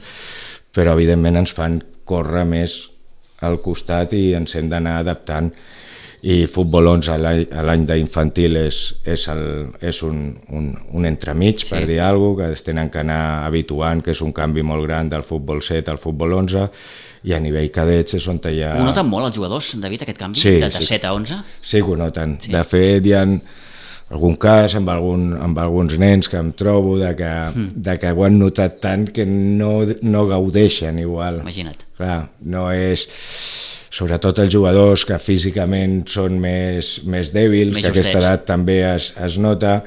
però 0.74 0.96
evidentment 0.98 1.38
ens 1.44 1.54
fan 1.54 1.80
córrer 2.10 2.46
més 2.50 2.80
al 3.46 3.60
costat 3.62 4.14
i 4.18 4.34
ens 4.38 4.56
hem 4.58 4.70
d'anar 4.72 5.00
adaptant 5.00 5.52
i 6.28 6.44
futbol 6.52 6.90
11 6.92 7.14
a 7.14 7.64
l'any 7.64 7.86
d'infantil 7.88 8.58
és, 8.60 8.80
és, 9.08 9.26
el, 9.32 9.44
és 9.80 10.02
un, 10.04 10.24
un, 10.56 10.72
un 11.00 11.08
entremig, 11.08 11.62
sí. 11.64 11.70
per 11.72 11.86
dir 11.88 12.02
alguna 12.04 12.42
cosa, 12.42 12.50
que 12.50 12.60
es 12.60 12.66
tenen 12.66 12.90
que 12.92 13.00
anar 13.00 13.46
habituant, 13.46 14.04
que 14.04 14.12
és 14.12 14.24
un 14.26 14.34
canvi 14.36 14.66
molt 14.66 14.84
gran 14.88 15.12
del 15.12 15.24
futbol 15.24 15.64
7 15.64 15.94
al 15.94 16.02
futbol 16.02 16.36
11, 16.42 16.66
i 17.30 17.36
a 17.36 17.40
nivell 17.44 17.72
cadets 17.72 18.18
és 18.20 18.28
on 18.32 18.42
hi 18.48 18.60
ha... 18.64 18.76
Ho 18.80 18.90
noten 18.90 19.08
molt 19.08 19.30
els 19.30 19.40
jugadors, 19.40 19.72
David, 19.80 20.04
aquest 20.04 20.20
canvi, 20.20 20.42
sí, 20.42 20.58
de, 20.60 20.68
de 20.68 20.84
sí. 20.84 20.92
7 20.96 21.08
a 21.08 21.16
11? 21.16 21.40
Sí 21.72 21.80
que 21.80 21.96
ho 21.96 21.98
noten. 22.00 22.38
Sí. 22.44 22.52
De 22.52 22.64
fet, 22.68 23.08
hi 23.08 23.16
ha 23.16 23.24
algun 24.10 24.36
cas 24.42 24.76
amb, 24.76 24.90
algun, 24.90 25.34
amb 25.38 25.60
alguns 25.62 25.96
nens 26.02 26.28
que 26.32 26.40
em 26.40 26.52
trobo 26.58 26.98
de 27.00 27.14
que, 27.16 27.32
mm. 27.54 27.84
de 27.88 27.98
que 28.02 28.12
ho 28.12 28.24
han 28.26 28.40
notat 28.42 28.80
tant 28.84 29.08
que 29.14 29.26
no, 29.30 29.84
no 30.02 30.28
gaudeixen 30.28 31.00
igual. 31.00 31.44
Imagina't. 31.46 31.88
Clar, 32.00 32.22
no 32.50 32.70
és 32.74 33.06
sobretot 33.90 34.44
els 34.44 34.54
jugadors 34.54 35.06
que 35.08 35.18
físicament 35.22 36.04
són 36.10 36.38
més, 36.42 37.00
més 37.10 37.34
dèbils, 37.34 37.74
més 37.74 37.84
que 37.84 37.92
justets. 37.92 38.08
aquesta 38.08 38.22
edat 38.22 38.46
també 38.50 38.82
es, 38.86 39.12
es 39.18 39.38
nota, 39.42 39.80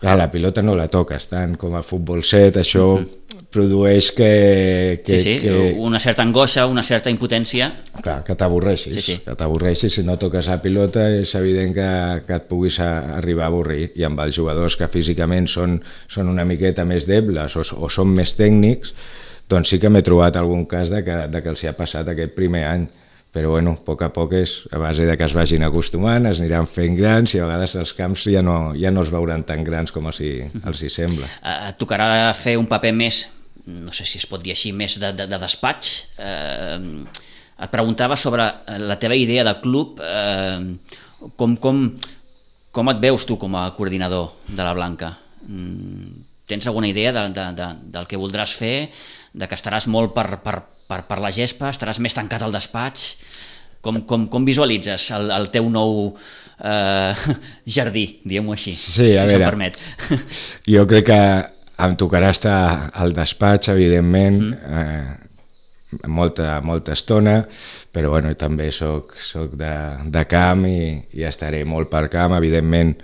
clar, 0.00 0.16
la 0.18 0.30
pilota 0.32 0.64
no 0.66 0.74
la 0.78 0.88
toques 0.92 1.28
tant 1.30 1.54
com 1.60 1.76
a 1.78 1.84
futbol 1.86 2.24
set, 2.26 2.58
això 2.62 2.86
uh 2.96 2.98
mhm. 2.98 3.06
-huh. 3.06 3.44
produeix 3.56 4.10
que, 4.12 5.00
que, 5.04 5.18
sí, 5.18 5.38
sí, 5.38 5.40
que... 5.40 5.74
una 5.78 5.98
certa 5.98 6.22
angoixa, 6.22 6.66
una 6.66 6.82
certa 6.82 7.08
impotència. 7.08 7.72
Clar, 8.02 8.22
que 8.24 8.34
t'avorreixis, 8.34 8.94
sí, 8.96 9.02
sí. 9.02 9.20
que 9.24 9.34
t'avorreixis, 9.34 9.94
si 9.94 10.02
no 10.02 10.18
toques 10.18 10.46
la 10.46 10.60
pilota 10.60 11.08
és 11.10 11.34
evident 11.34 11.72
que, 11.72 12.26
que 12.26 12.34
et 12.34 12.48
puguis 12.48 12.80
a, 12.80 13.16
arribar 13.16 13.44
a 13.44 13.46
avorrir, 13.46 13.92
i 13.94 14.04
amb 14.04 14.20
els 14.20 14.34
jugadors 14.34 14.76
que 14.76 14.88
físicament 14.88 15.46
són, 15.46 15.80
són 16.08 16.28
una 16.28 16.44
miqueta 16.44 16.84
més 16.84 17.06
debles 17.06 17.56
o, 17.56 17.62
o 17.76 17.88
són 17.88 18.08
més 18.08 18.36
tècnics, 18.36 18.92
doncs 19.48 19.68
sí 19.68 19.78
que 19.78 19.88
m'he 19.88 20.02
trobat 20.02 20.36
algun 20.36 20.66
cas 20.66 20.90
de 20.90 21.04
que, 21.04 21.28
de 21.28 21.42
que 21.42 21.48
els 21.48 21.62
hi 21.62 21.68
ha 21.68 21.72
passat 21.72 22.08
aquest 22.08 22.34
primer 22.34 22.64
any 22.66 22.86
però 23.36 23.50
bueno, 23.50 23.74
a 23.76 23.84
poc 23.84 24.00
a 24.00 24.08
poc 24.08 24.32
és 24.38 24.52
a 24.72 24.78
base 24.80 25.04
de 25.04 25.12
que 25.20 25.26
es 25.28 25.34
vagin 25.36 25.66
acostumant, 25.66 26.24
es 26.24 26.38
aniran 26.40 26.64
fent 26.72 26.94
grans 26.96 27.34
i 27.34 27.40
a 27.42 27.44
vegades 27.44 27.74
els 27.76 27.90
camps 27.92 28.22
ja 28.32 28.40
no, 28.40 28.72
ja 28.72 28.88
no 28.88 29.02
es 29.04 29.10
veuran 29.12 29.42
tan 29.44 29.60
grans 29.66 29.92
com 29.92 30.08
els 30.08 30.22
hi, 30.24 30.30
els 30.64 30.80
hi 30.80 30.88
sembla. 30.88 31.28
Et 31.68 31.76
tocarà 31.76 32.30
fer 32.32 32.54
un 32.56 32.64
paper 32.70 32.94
més, 32.96 33.26
no 33.68 33.92
sé 33.92 34.06
si 34.08 34.16
es 34.22 34.24
pot 34.30 34.40
dir 34.40 34.54
així, 34.54 34.72
més 34.72 34.96
de, 35.02 35.10
de, 35.18 35.26
de 35.28 35.40
despatx, 35.42 35.90
eh, 36.16 36.78
et 37.60 37.74
preguntava 37.74 38.16
sobre 38.16 38.48
la 38.80 38.96
teva 39.02 39.18
idea 39.20 39.44
de 39.44 39.52
club, 39.60 40.00
eh, 40.00 41.28
com, 41.36 41.58
com, 41.60 41.84
com 42.72 42.92
et 42.94 43.04
veus 43.04 43.28
tu 43.28 43.36
com 43.36 43.60
a 43.60 43.66
coordinador 43.76 44.32
de 44.48 44.62
la 44.62 44.72
Blanca? 44.72 45.12
Mm, 45.50 46.24
tens 46.48 46.72
alguna 46.72 46.88
idea 46.88 47.12
de, 47.12 47.28
de, 47.36 47.50
de, 47.60 47.68
del 47.98 48.08
que 48.08 48.16
voldràs 48.16 48.56
fer, 48.56 48.86
de 49.36 49.48
que 49.48 49.56
estaràs 49.58 49.86
molt 49.92 50.14
per, 50.16 50.38
per, 50.44 50.60
per, 50.88 51.02
per 51.08 51.18
la 51.22 51.32
gespa, 51.34 51.70
estaràs 51.74 52.00
més 52.00 52.16
tancat 52.16 52.44
al 52.46 52.54
despatx? 52.54 53.10
Com, 53.84 54.00
com, 54.08 54.24
com 54.32 54.46
visualitzes 54.48 55.10
el, 55.14 55.28
el 55.30 55.50
teu 55.54 55.68
nou 55.70 56.08
eh, 56.10 57.34
jardí, 57.76 58.06
diguem-ho 58.24 58.56
així, 58.56 58.72
Sí, 58.74 59.12
a 59.14 59.26
si 59.28 59.36
veure. 59.36 59.44
permet? 59.44 59.78
Jo 60.74 60.86
crec 60.90 61.06
que 61.12 61.20
em 61.84 61.94
tocarà 62.00 62.32
estar 62.32 62.90
al 62.96 63.12
despatx, 63.14 63.68
evidentment, 63.74 64.40
mm. 64.40 64.80
eh, 64.80 66.06
molta, 66.08 66.60
molta 66.64 66.96
estona, 66.96 67.42
però 67.92 68.10
bueno, 68.16 68.32
també 68.34 68.70
soc, 68.74 69.14
soc 69.20 69.54
de, 69.60 69.74
de 70.12 70.24
camp 70.28 70.64
i, 70.68 70.96
i 71.20 71.28
estaré 71.28 71.62
molt 71.68 71.92
per 71.92 72.06
camp, 72.12 72.34
evidentment, 72.40 72.94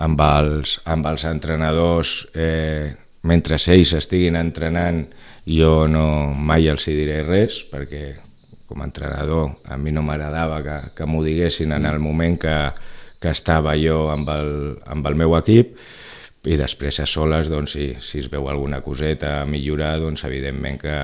amb 0.00 0.20
els, 0.26 0.76
amb 0.90 1.06
els 1.10 1.24
entrenadors, 1.28 2.12
eh, 2.34 2.90
mentre 3.30 3.58
ells 3.72 3.94
estiguin 3.98 4.36
entrenant, 4.40 5.02
jo 5.46 5.86
no 5.88 6.04
mai 6.36 6.68
els 6.68 6.86
hi 6.88 6.96
diré 6.98 7.22
res, 7.26 7.62
perquè 7.70 8.10
com 8.68 8.82
a 8.82 8.86
entrenador 8.86 9.50
a 9.66 9.76
mi 9.76 9.90
no 9.90 10.02
m'agradava 10.06 10.60
que, 10.62 10.76
que 10.96 11.06
m'ho 11.08 11.24
diguessin 11.24 11.72
en 11.74 11.88
el 11.88 11.98
moment 11.98 12.38
que, 12.38 12.56
que 13.20 13.32
estava 13.34 13.74
jo 13.78 14.04
amb 14.12 14.28
el, 14.30 14.52
amb 14.86 15.08
el 15.10 15.18
meu 15.18 15.34
equip, 15.38 15.74
i 16.48 16.56
després 16.56 17.02
a 17.02 17.06
soles, 17.08 17.50
doncs, 17.52 17.74
si, 17.76 17.90
si 18.00 18.22
es 18.22 18.30
veu 18.32 18.46
alguna 18.48 18.80
coseta 18.80 19.40
a 19.40 19.48
millorar, 19.48 19.98
doncs 20.00 20.24
evidentment 20.24 20.78
que, 20.80 20.96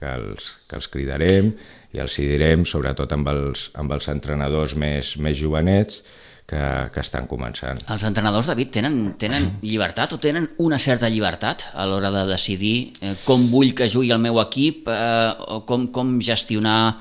que, 0.00 0.10
els, 0.18 0.50
que 0.68 0.76
els 0.76 0.90
cridarem 0.92 1.52
i 1.94 2.02
els 2.02 2.18
hi 2.18 2.26
direm, 2.28 2.66
sobretot 2.68 3.14
amb 3.16 3.30
els, 3.32 3.70
amb 3.78 3.94
els 3.96 4.08
entrenadors 4.12 4.76
més, 4.76 5.14
més 5.22 5.38
jovenets 5.38 6.02
que, 6.48 6.62
que 6.92 7.00
estan 7.00 7.26
començant. 7.30 7.80
Els 7.92 8.04
entrenadors, 8.06 8.50
David, 8.50 8.72
tenen, 8.74 8.98
tenen 9.20 9.48
llibertat 9.62 10.14
o 10.16 10.20
tenen 10.22 10.48
una 10.62 10.78
certa 10.82 11.10
llibertat 11.12 11.68
a 11.74 11.86
l'hora 11.88 12.12
de 12.14 12.26
decidir 12.30 12.92
eh, 13.00 13.14
com 13.24 13.48
vull 13.52 13.74
que 13.78 13.90
jugui 13.92 14.12
el 14.12 14.22
meu 14.22 14.40
equip 14.42 14.88
eh, 14.92 15.32
o 15.56 15.62
com, 15.68 15.88
com 15.94 16.18
gestionar 16.20 16.96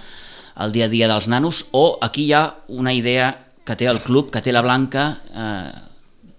el 0.61 0.71
dia 0.75 0.85
a 0.85 0.91
dia 0.91 1.09
dels 1.09 1.27
nanos 1.31 1.65
o 1.71 1.97
aquí 2.01 2.27
hi 2.27 2.35
ha 2.37 2.45
una 2.69 2.93
idea 2.93 3.33
que 3.65 3.75
té 3.77 3.87
el 3.87 4.01
club, 4.03 4.31
que 4.33 4.41
té 4.41 4.53
la 4.53 4.63
Blanca, 4.65 5.05
eh, 5.31 5.71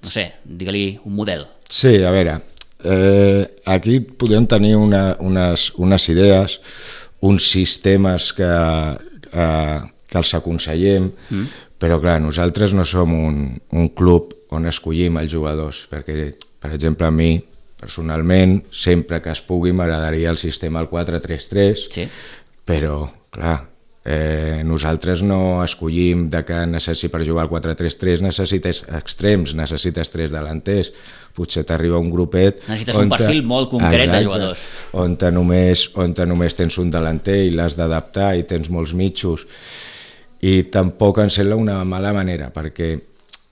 no 0.03 0.11
sé, 0.11 0.27
digue-li 0.45 0.99
un 1.07 1.15
model. 1.17 1.47
Sí, 1.69 1.95
a 2.05 2.11
veure, 2.13 2.41
eh, 2.85 3.47
aquí 3.67 4.01
podem 4.19 4.47
tenir 4.51 4.75
una, 4.77 5.17
unes, 5.21 5.71
unes 5.79 6.09
idees, 6.13 6.59
uns 7.23 7.47
sistemes 7.55 8.33
que, 8.37 8.51
eh, 9.33 9.81
que 10.11 10.19
els 10.21 10.35
aconsellem, 10.35 11.09
mm. 11.31 11.62
Però 11.83 11.99
clar, 11.99 12.21
nosaltres 12.23 12.77
no 12.79 12.85
som 12.87 13.11
un, 13.17 13.41
un 13.75 13.89
club 13.99 14.31
on 14.55 14.69
escollim 14.71 15.19
els 15.19 15.33
jugadors, 15.33 15.83
perquè, 15.91 16.29
per 16.63 16.71
exemple, 16.77 17.09
a 17.09 17.15
mi, 17.15 17.35
personalment, 17.83 18.61
sempre 18.71 19.19
que 19.25 19.33
es 19.35 19.43
pugui 19.43 19.75
m'agradaria 19.75 20.31
el 20.31 20.39
sistema 20.39 20.79
el 20.85 20.87
4-3-3, 20.93 21.87
Sí. 21.91 22.07
però, 22.69 23.09
clar, 23.35 23.57
eh, 24.05 24.63
nosaltres 24.65 25.25
no 25.27 25.65
escollim 25.65 26.29
de 26.31 26.45
que 26.47 26.61
necessi 26.71 27.11
per 27.11 27.25
jugar 27.27 27.49
al 27.49 27.51
4-3-3 27.51 28.23
necessites 28.23 28.85
extrems, 28.87 29.57
necessites 29.59 30.11
tres 30.15 30.31
delanters, 30.31 30.93
potser 31.35 31.65
t'arriba 31.67 31.99
un 31.99 32.11
grupet... 32.13 32.61
Necessites 32.69 32.99
un 33.01 33.11
perfil 33.11 33.43
molt 33.43 33.71
concret 33.73 34.11
de 34.11 34.23
jugadors. 34.23 34.63
On 35.03 35.17
te 35.19 35.31
només, 35.35 35.89
on 35.99 36.15
te 36.15 36.27
només 36.29 36.55
tens 36.55 36.79
un 36.79 36.95
delanter 36.95 37.41
i 37.49 37.55
l'has 37.57 37.75
d'adaptar 37.79 38.37
i 38.39 38.47
tens 38.47 38.71
molts 38.71 38.95
mitjos. 38.95 39.47
I 40.43 40.65
tampoc 40.75 41.21
em 41.23 41.31
sembla 41.31 41.59
una 41.59 41.77
mala 41.87 42.13
manera, 42.15 42.51
perquè 42.51 42.89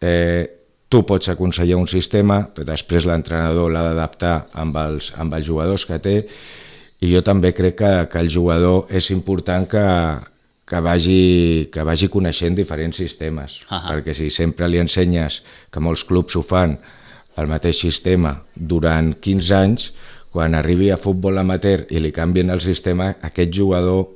eh, 0.03 0.43
tu 0.91 1.05
pots 1.07 1.31
aconsellar 1.31 1.79
un 1.79 1.87
sistema, 1.87 2.41
però 2.51 2.67
després 2.73 3.07
l'entrenador 3.07 3.71
l'ha 3.71 3.85
d'adaptar 3.91 4.35
amb, 4.59 4.77
els, 4.83 5.13
amb 5.23 5.37
els 5.39 5.47
jugadors 5.47 5.87
que 5.87 6.01
té, 6.03 6.17
i 7.01 7.13
jo 7.13 7.23
també 7.25 7.55
crec 7.57 7.79
que, 7.79 7.93
que 8.11 8.21
el 8.21 8.29
jugador 8.33 8.91
és 8.91 9.13
important 9.15 9.69
que, 9.71 9.85
que, 10.67 10.81
vagi, 10.83 11.71
que 11.73 11.87
vagi 11.87 12.11
coneixent 12.11 12.59
diferents 12.59 12.99
sistemes, 12.99 13.61
Ahà. 13.71 13.95
perquè 13.95 14.17
si 14.19 14.29
sempre 14.35 14.69
li 14.69 14.83
ensenyes, 14.83 15.41
que 15.71 15.81
molts 15.81 16.05
clubs 16.09 16.37
ho 16.37 16.43
fan, 16.43 16.75
el 17.39 17.49
mateix 17.49 17.81
sistema 17.87 18.35
durant 18.57 19.15
15 19.15 19.57
anys, 19.57 19.91
quan 20.35 20.55
arribi 20.55 20.91
a 20.91 20.99
futbol 21.01 21.39
amateur 21.39 21.87
i 21.91 22.03
li 22.03 22.11
canvien 22.15 22.51
el 22.51 22.61
sistema, 22.63 23.15
aquest 23.27 23.55
jugador 23.55 24.09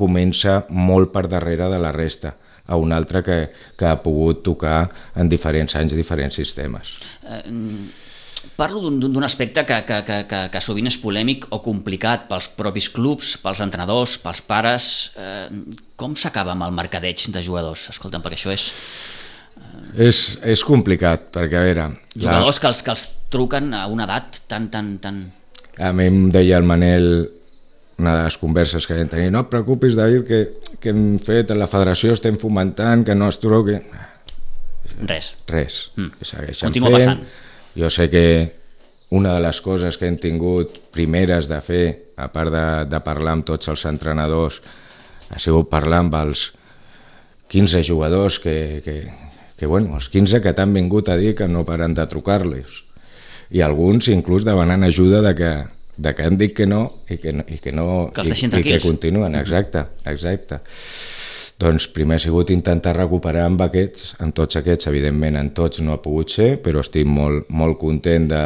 comença 0.00 0.62
molt 0.72 1.12
per 1.12 1.26
darrere 1.28 1.68
de 1.70 1.78
la 1.82 1.92
resta 1.92 2.32
a 2.70 2.76
un 2.80 2.92
altre 2.96 3.20
que, 3.26 3.38
que 3.76 3.86
ha 3.86 3.98
pogut 4.00 4.44
tocar 4.46 4.84
en 5.18 5.28
diferents 5.28 5.74
anys 5.76 5.92
diferents 5.98 6.36
sistemes. 6.38 6.94
Parlo 8.56 8.80
d'un- 8.88 9.24
aspecte 9.24 9.66
que, 9.68 9.82
que, 9.84 9.98
que, 10.06 10.18
que, 10.28 10.38
que 10.52 10.60
sovint 10.64 10.88
és 10.88 10.96
polèmic 10.96 11.44
o 11.52 11.58
complicat 11.60 12.24
pels 12.30 12.48
propis 12.56 12.86
clubs, 12.88 13.34
pels 13.42 13.60
entrenadors, 13.60 14.14
pels 14.22 14.40
pares. 14.48 14.86
Eh, 15.18 15.48
com 16.00 16.14
s'acaba 16.16 16.54
amb 16.54 16.64
el 16.64 16.72
mercadeig 16.72 17.26
de 17.34 17.42
jugadors? 17.44 17.88
Escolta'm, 17.92 18.24
perquè 18.24 18.38
això 18.40 18.54
és 18.54 18.70
És, 20.00 20.38
és 20.46 20.62
complicat, 20.64 21.28
perquè 21.34 21.58
a 21.58 21.66
veure... 21.66 21.84
jugadors 22.14 22.60
que 22.62 22.68
els, 22.70 22.80
que 22.86 22.94
els 22.94 23.04
truquen 23.32 23.74
a 23.74 23.84
una 23.90 24.06
edat 24.08 24.40
tan, 24.48 24.70
tan, 24.72 24.94
tan... 25.02 25.20
A 25.76 25.90
mi 25.92 26.06
em 26.08 26.20
deia 26.32 26.58
el 26.60 26.66
Manel, 26.68 27.10
una 28.00 28.16
de 28.16 28.24
les 28.24 28.38
converses 28.40 28.86
que 28.88 28.96
vam 28.96 29.10
tenir, 29.12 29.28
no 29.32 29.44
et 29.44 29.50
preocupis, 29.52 29.96
David, 29.98 30.24
que, 30.28 30.40
que 30.80 30.92
hem 30.94 31.18
fet 31.22 31.52
a 31.52 31.58
la 31.58 31.68
federació, 31.70 32.14
estem 32.16 32.40
fomentant, 32.40 33.04
que 33.06 33.16
no 33.18 33.28
es 33.28 33.38
truqui... 33.42 33.76
Res. 35.08 35.30
Res, 35.48 35.76
Mm. 35.96 36.10
Continua 36.60 36.90
fent. 36.96 37.12
passant. 37.14 37.22
Jo 37.76 37.88
sé 37.92 38.08
que 38.12 38.24
una 39.16 39.34
de 39.34 39.40
les 39.42 39.60
coses 39.60 39.96
que 39.98 40.06
hem 40.06 40.16
tingut 40.20 40.76
primeres 40.94 41.48
de 41.50 41.60
fer, 41.64 41.84
a 42.20 42.28
part 42.32 42.52
de, 42.52 42.66
de 42.90 43.00
parlar 43.04 43.38
amb 43.38 43.46
tots 43.48 43.70
els 43.72 43.84
entrenadors, 43.88 44.60
ha 45.30 45.38
sigut 45.42 45.70
parlar 45.70 46.02
amb 46.04 46.14
els 46.20 46.50
15 47.50 47.82
jugadors 47.86 48.38
que, 48.38 48.80
que, 48.84 49.02
que 49.58 49.66
bueno, 49.66 49.96
els 49.98 50.08
15 50.12 50.42
que 50.44 50.52
t'han 50.54 50.74
vingut 50.74 51.08
a 51.08 51.16
dir 51.18 51.34
que 51.38 51.48
no 51.48 51.64
paren 51.66 51.96
de 51.96 52.06
trucar-los. 52.06 52.84
I 53.50 53.64
alguns 53.66 54.06
inclús 54.12 54.46
demanant 54.46 54.86
ajuda 54.86 55.22
de 55.26 55.34
que, 55.34 55.50
de 56.00 56.14
que 56.16 56.24
han 56.24 56.38
dit 56.40 56.54
que 56.56 56.66
no 56.66 56.86
i 57.12 57.18
que 57.20 57.32
no, 57.36 57.44
i 57.48 57.58
que, 57.60 57.72
no, 57.76 57.86
Que 58.14 58.24
els 58.24 58.42
i, 58.42 58.48
i 58.48 58.62
que 58.64 58.80
continuen, 58.82 59.36
exacte, 59.36 59.84
exacte. 60.08 60.60
Doncs 61.60 61.90
primer 61.92 62.16
ha 62.16 62.22
sigut 62.22 62.48
intentar 62.54 62.94
recuperar 62.96 63.42
amb 63.44 63.60
aquests, 63.66 64.14
en 64.24 64.32
tots 64.32 64.56
aquests, 64.56 64.88
evidentment 64.88 65.36
en 65.36 65.50
tots 65.56 65.82
no 65.84 65.92
ha 65.92 66.00
pogut 66.00 66.32
ser, 66.32 66.54
però 66.64 66.80
estic 66.80 67.04
molt, 67.04 67.50
molt 67.52 67.76
content 67.82 68.30
de, 68.30 68.44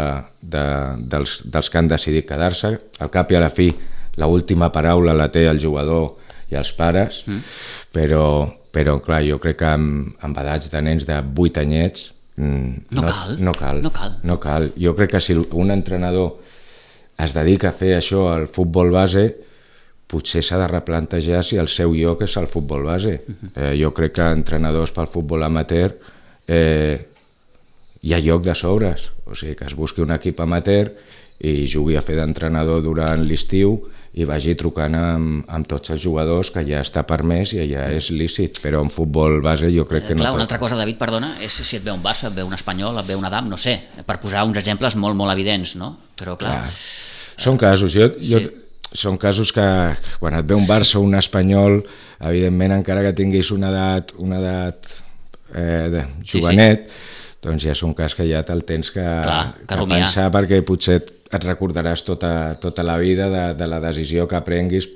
de, 0.51 0.65
dels, 1.13 1.37
dels 1.55 1.71
que 1.71 1.79
han 1.79 1.91
decidit 1.93 2.27
quedar-se. 2.27 2.73
Al 2.99 3.13
cap 3.15 3.31
i 3.31 3.39
a 3.39 3.45
la 3.45 3.53
fi, 3.55 3.69
la 4.19 4.27
última 4.27 4.73
paraula 4.75 5.15
la 5.15 5.29
té 5.31 5.45
el 5.47 5.63
jugador 5.63 6.11
i 6.51 6.59
els 6.59 6.73
pares, 6.75 7.23
mm. 7.29 7.55
però, 7.95 8.25
però 8.75 8.99
clar, 9.05 9.23
jo 9.29 9.39
crec 9.43 9.63
que 9.63 9.71
amb, 9.77 10.11
amb 10.27 10.43
edats 10.43 10.75
de 10.75 10.83
nens 10.83 11.07
de 11.07 11.21
8 11.23 11.63
anyets 11.63 12.11
mm, 12.35 12.91
No 12.99 13.07
cal. 13.07 13.39
no 13.39 13.55
cal. 13.55 13.83
No 13.83 13.95
cal. 13.95 14.19
No 14.27 14.41
cal. 14.43 14.73
Jo 14.75 14.97
crec 14.99 15.15
que 15.15 15.23
si 15.23 15.39
un 15.39 15.71
entrenador 15.71 16.35
es 17.19 17.35
dedica 17.35 17.69
a 17.71 17.77
fer 17.77 17.95
això 17.99 18.29
al 18.33 18.49
futbol 18.51 18.91
base, 18.95 19.29
potser 20.11 20.43
s'ha 20.45 20.59
de 20.61 20.69
replantejar 20.69 21.43
si 21.47 21.57
el 21.59 21.69
seu 21.73 21.95
lloc 21.97 22.23
és 22.27 22.37
el 22.37 22.47
futbol 22.51 22.85
base. 22.87 23.21
Eh, 23.57 23.73
jo 23.81 23.91
crec 23.97 24.13
que 24.19 24.27
entrenadors 24.35 24.93
pel 24.95 25.09
futbol 25.11 25.43
amateur 25.43 25.95
eh, 26.47 26.99
hi 28.05 28.13
ha 28.15 28.21
lloc 28.21 28.45
de 28.45 28.55
sobres, 28.55 29.09
o 29.27 29.35
sigui 29.35 29.57
que 29.57 29.65
es 29.71 29.75
busqui 29.79 30.03
un 30.05 30.13
equip 30.13 30.41
amateur 30.45 30.91
i 31.45 31.65
jugui 31.67 31.97
a 31.99 32.03
fer 32.05 32.15
d'entrenador 32.19 32.83
durant 32.85 33.25
l'estiu 33.27 33.79
i 34.15 34.23
vagi 34.29 34.53
trucant 34.55 34.95
amb, 34.95 35.41
amb 35.51 35.67
tots 35.67 35.91
els 35.91 36.03
jugadors 36.05 36.53
que 36.55 36.63
ja 36.69 36.79
està 36.85 37.03
permès 37.09 37.51
i 37.57 37.65
ja 37.73 37.89
és 37.91 38.13
lícit, 38.15 38.61
però 38.63 38.85
en 38.85 38.93
futbol 38.93 39.41
base 39.43 39.73
jo 39.75 39.83
crec 39.89 40.07
que 40.07 40.13
Eh, 40.15 40.17
Clar, 40.21 40.29
no 40.31 40.37
una 40.37 40.45
pot. 40.45 40.47
altra 40.47 40.61
cosa, 40.61 40.77
David, 40.79 40.99
perdona, 41.01 41.33
és 41.43 41.51
si 41.53 41.77
et 41.81 41.83
ve 41.83 41.91
un 41.91 42.03
Barça, 42.05 42.29
et 42.29 42.37
ve 42.37 42.45
un 42.47 42.55
Espanyol, 42.55 43.01
et 43.01 43.07
ve 43.09 43.17
un 43.17 43.25
Adam, 43.27 43.49
no 43.51 43.57
sé, 43.59 43.75
per 44.07 44.21
posar 44.23 44.45
uns 44.47 44.61
exemples 44.63 44.95
molt, 44.95 45.17
molt 45.17 45.33
evidents, 45.33 45.75
no? 45.81 45.97
Però 46.15 46.37
clar, 46.39 46.61
Clar. 46.61 46.71
Són 47.37 47.57
casos, 47.59 47.93
jo, 47.95 48.09
jo, 48.21 48.39
Sí. 48.39 48.51
són 48.95 49.17
casos 49.19 49.51
que 49.53 49.65
quan 50.21 50.35
et 50.39 50.47
ve 50.47 50.55
un 50.55 50.67
Barça 50.69 50.97
o 50.99 51.03
un 51.03 51.15
Espanyol, 51.19 51.81
evidentment 52.21 52.73
encara 52.79 53.03
que 53.03 53.13
tinguis 53.13 53.51
una 53.51 53.71
edat, 53.73 54.13
una 54.19 54.39
edat 54.39 54.87
eh, 55.55 55.89
de 55.91 56.05
Sí, 56.25 56.41
jovenet, 56.41 56.89
doncs 57.43 57.63
ja 57.67 57.73
és 57.75 57.83
un 57.83 57.93
cas 57.95 58.15
que 58.15 58.27
ja 58.29 58.43
te'l 58.47 58.63
tens 58.65 58.91
que, 58.91 59.03
Clar, 59.03 59.55
que 59.59 59.67
que 59.67 59.77
rumiar. 59.77 60.05
pensar 60.07 60.31
perquè 60.33 60.63
potser 60.65 60.97
et, 61.03 61.11
et 61.35 61.45
recordaràs 61.45 62.05
tota, 62.07 62.55
tota 62.61 62.83
la 62.87 62.97
vida 62.99 63.29
de, 63.29 63.55
de 63.59 63.67
la 63.67 63.81
decisió 63.81 64.29
que 64.29 64.41
prenguis 64.47 64.87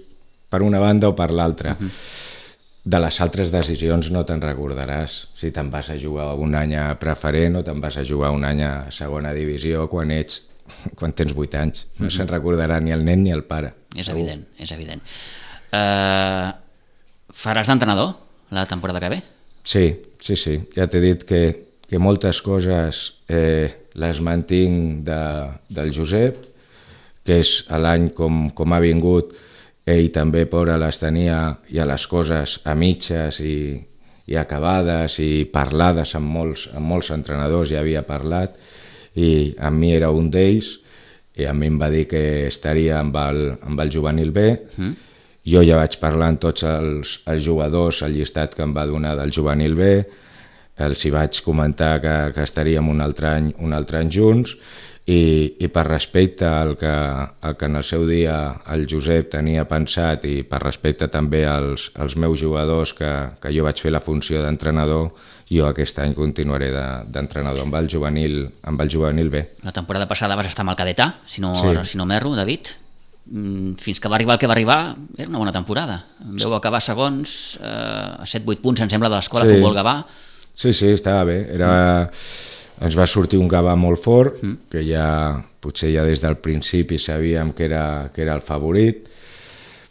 per 0.51 0.63
una 0.63 0.79
banda 0.81 1.09
o 1.11 1.15
per 1.17 1.31
l'altra. 1.31 1.75
Mhm. 1.79 1.91
De 2.89 2.99
les 3.03 3.21
altres 3.21 3.51
decisions 3.53 4.09
no 4.15 4.23
te'n 4.25 4.41
recordaràs 4.41 5.11
si 5.37 5.51
te'n 5.53 5.69
vas 5.71 5.91
a 5.91 5.97
jugar 6.01 6.31
un 6.41 6.55
any 6.55 6.73
a 6.79 6.95
preferent 6.99 7.59
o 7.59 7.65
te'n 7.67 7.81
vas 7.83 7.99
a 7.99 8.05
jugar 8.07 8.31
un 8.33 8.45
any 8.49 8.63
a 8.65 8.87
segona 8.95 9.35
divisió 9.37 9.89
quan 9.91 10.11
ets 10.15 10.45
quan 10.99 11.15
tens 11.17 11.35
8 11.35 11.61
anys. 11.61 11.87
No 12.03 12.11
se'n 12.13 12.31
recordarà 12.31 12.81
ni 12.81 12.95
el 12.95 13.05
nen 13.07 13.25
ni 13.25 13.35
el 13.35 13.45
pare. 13.49 13.75
és 13.95 14.07
segur. 14.07 14.21
evident, 14.21 14.45
és 14.59 14.73
evident. 14.73 15.03
Uh, 15.73 16.53
faràs 17.35 17.69
d'entrenador 17.69 18.15
la 18.51 18.67
temporada 18.67 19.01
que 19.01 19.09
ve? 19.09 19.23
Sí, 19.65 19.97
sí, 20.21 20.37
sí. 20.37 20.59
Ja 20.77 20.89
t'he 20.89 21.01
dit 21.01 21.25
que, 21.29 21.43
que 21.89 21.99
moltes 22.01 22.41
coses 22.45 23.03
eh, 23.29 23.89
les 24.01 24.21
mantinc 24.25 25.05
de, 25.05 25.21
del 25.69 25.93
Josep, 25.93 26.41
que 27.25 27.41
és 27.43 27.53
l'any 27.69 28.09
com, 28.17 28.49
com 28.57 28.73
ha 28.73 28.81
vingut, 28.81 29.35
ell 29.89 30.09
també 30.13 30.47
por 30.49 30.71
a 30.73 30.79
les 30.81 31.01
tenia 31.01 31.59
i 31.73 31.81
a 31.81 31.87
les 31.89 32.07
coses 32.09 32.59
a 32.69 32.75
mitges 32.77 33.41
i, 33.45 33.77
i 34.29 34.37
acabades 34.37 35.19
i 35.25 35.45
parlades 35.53 36.15
amb 36.17 36.29
molts, 36.33 36.69
amb 36.73 36.89
molts 36.89 37.13
entrenadors, 37.13 37.73
ja 37.73 37.81
havia 37.81 38.05
parlat, 38.09 38.57
i 39.19 39.31
amb 39.59 39.83
mi 39.83 39.93
era 39.97 40.13
un 40.15 40.31
d'ells, 40.31 40.77
i 41.39 41.47
a 41.47 41.55
mi 41.55 41.69
em 41.71 41.79
va 41.81 41.91
dir 41.91 42.07
que 42.11 42.23
estaria 42.49 42.99
amb 43.01 43.17
el, 43.19 43.43
amb 43.67 43.83
el 43.83 43.93
juvenil 43.95 44.33
B, 44.35 44.47
mm. 44.77 44.95
jo 45.49 45.63
ja 45.67 45.79
vaig 45.79 45.99
parlar 46.03 46.33
amb 46.33 46.43
tots 46.43 46.67
els, 46.67 47.19
els 47.31 47.45
jugadors, 47.45 48.03
el 48.07 48.19
llistat 48.19 48.57
que 48.57 48.65
em 48.67 48.75
va 48.75 48.89
donar 48.91 49.15
del 49.19 49.35
juvenil 49.35 49.79
B, 49.79 49.93
els 50.79 51.05
hi 51.05 51.11
vaig 51.15 51.41
comentar 51.43 51.97
que, 52.03 52.17
que 52.35 52.45
estaríem 52.47 52.91
un 52.91 53.03
altre 53.03 53.31
any, 53.31 53.53
un 53.63 53.75
altre 53.75 54.03
any 54.03 54.11
junts, 54.15 54.55
i, 55.09 55.55
i 55.65 55.69
per 55.73 55.87
respecte 55.89 56.45
al 56.45 56.75
que, 56.77 56.93
al 56.93 57.57
que 57.57 57.69
en 57.71 57.79
el 57.81 57.85
seu 57.87 58.05
dia 58.07 58.37
el 58.75 58.85
Josep 58.91 59.31
tenia 59.33 59.65
pensat 59.69 60.27
i 60.29 60.43
per 60.45 60.61
respecte 60.61 61.09
també 61.09 61.47
als, 61.49 61.89
als 61.97 62.19
meus 62.21 62.37
jugadors 62.43 62.93
que, 62.99 63.13
que 63.41 63.53
jo 63.55 63.65
vaig 63.65 63.81
fer 63.81 63.95
la 63.95 64.05
funció 64.05 64.43
d'entrenador, 64.45 65.09
jo 65.49 65.69
aquest 65.69 65.99
any 66.03 66.13
continuaré 66.17 66.69
d'entrenador 66.73 67.63
de, 67.63 67.67
amb, 67.67 67.79
el 67.81 67.89
juvenil, 67.91 68.43
amb 68.69 68.85
el 68.85 68.93
juvenil 68.93 69.31
B. 69.33 69.45
La 69.65 69.73
temporada 69.73 70.09
passada 70.11 70.37
vas 70.37 70.51
estar 70.51 70.67
amb 70.67 70.75
el 70.75 70.81
cadetà, 70.81 71.13
si 71.27 71.45
no, 71.45 71.55
sí. 71.57 71.75
si 71.93 72.01
no 72.01 72.07
m'erro, 72.09 72.35
David. 72.37 72.75
Mm, 73.29 73.77
fins 73.81 74.01
que 74.01 74.09
va 74.09 74.17
arribar 74.17 74.37
el 74.37 74.43
que 74.43 74.49
va 74.49 74.57
arribar, 74.57 74.81
era 75.17 75.29
una 75.29 75.41
bona 75.41 75.53
temporada. 75.53 76.03
Veu 76.37 76.55
acabar 76.57 76.81
segons, 76.85 77.59
eh, 77.61 78.25
a 78.25 78.29
7-8 78.29 78.63
punts, 78.65 78.85
em 78.85 78.93
sembla, 78.93 79.13
de 79.13 79.21
l'escola 79.21 79.49
sí. 79.49 79.57
Futbol 79.57 79.77
Gavà. 79.77 79.99
Sí, 80.55 80.73
sí, 80.73 80.93
estava 80.99 81.25
bé. 81.29 81.43
Era... 81.57 81.73
Mm 82.09 82.57
ens 82.85 82.97
va 82.99 83.07
sortir 83.11 83.39
un 83.41 83.49
Gavà 83.51 83.75
molt 83.79 84.01
fort, 84.03 84.39
mm. 84.43 84.71
que 84.73 84.83
ja 84.87 85.07
potser 85.63 85.91
ja 85.95 86.05
des 86.07 86.23
del 86.23 86.39
principi 86.43 86.99
sabíem 87.03 87.53
que 87.57 87.67
era, 87.67 87.85
que 88.15 88.23
era 88.23 88.37
el 88.39 88.45
favorit. 88.45 89.09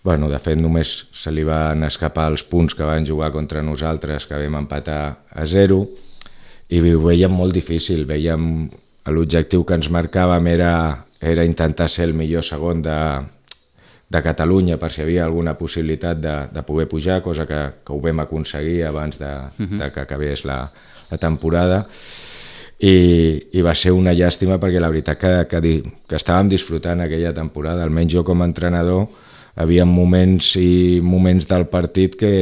Bueno, 0.08 0.30
de 0.32 0.38
fet, 0.40 0.56
només 0.56 0.88
se 1.12 1.34
li 1.36 1.44
van 1.44 1.82
escapar 1.84 2.30
els 2.32 2.46
punts 2.48 2.78
que 2.80 2.86
van 2.88 3.04
jugar 3.04 3.28
contra 3.34 3.60
nosaltres, 3.60 4.24
que 4.24 4.38
vam 4.40 4.62
empatar 4.62 5.02
a 5.36 5.44
zero, 5.52 5.82
i 6.72 6.80
ho 6.80 7.02
veiem 7.04 7.34
molt 7.36 7.52
difícil. 7.52 8.06
Veiem 8.08 8.70
l'objectiu 9.12 9.66
que 9.68 9.76
ens 9.76 9.90
marcàvem 9.92 10.48
era, 10.54 10.72
era 11.20 11.44
intentar 11.44 11.90
ser 11.92 12.08
el 12.08 12.16
millor 12.16 12.48
segon 12.48 12.86
de, 12.86 12.96
de 14.08 14.24
Catalunya 14.24 14.80
per 14.80 14.94
si 14.96 15.02
hi 15.02 15.06
havia 15.10 15.28
alguna 15.28 15.58
possibilitat 15.60 16.24
de, 16.24 16.38
de 16.56 16.64
poder 16.64 16.88
pujar, 16.88 17.20
cosa 17.28 17.44
que, 17.44 17.60
que 17.84 17.92
ho 17.92 18.00
vam 18.00 18.24
aconseguir 18.24 18.86
abans 18.88 19.20
de, 19.20 19.34
uh 19.36 19.60
-huh. 19.60 19.78
de 19.84 19.92
que 19.92 20.08
acabés 20.08 20.46
la, 20.46 20.72
la 21.12 21.18
temporada 21.18 21.86
i, 22.80 22.96
i 23.52 23.62
va 23.62 23.76
ser 23.76 23.92
una 23.92 24.16
llàstima 24.16 24.56
perquè 24.56 24.80
la 24.80 24.90
veritat 24.90 25.20
que, 25.20 25.48
que, 25.52 25.60
que 26.08 26.16
estàvem 26.16 26.48
disfrutant 26.48 27.02
aquella 27.02 27.34
temporada, 27.34 27.84
almenys 27.84 28.14
jo 28.14 28.24
com 28.24 28.42
a 28.42 28.46
entrenador 28.46 29.27
havia 29.58 29.86
moments 29.86 30.54
i 30.62 31.00
moments 31.04 31.48
del 31.50 31.68
partit 31.72 32.18
que, 32.20 32.34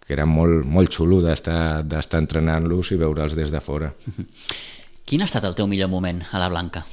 que 0.00 0.14
era 0.14 0.26
molt, 0.26 0.64
molt 0.64 0.94
xulo 0.94 1.20
d'estar 1.24 2.20
entrenant-los 2.20 2.92
i 2.94 3.00
veure'ls 3.00 3.34
des 3.38 3.50
de 3.50 3.60
fora. 3.60 3.92
Quin 5.06 5.22
ha 5.22 5.28
estat 5.28 5.44
el 5.46 5.54
teu 5.58 5.68
millor 5.70 5.90
moment 5.90 6.22
a 6.32 6.42
la 6.42 6.50
Blanca? 6.50 6.86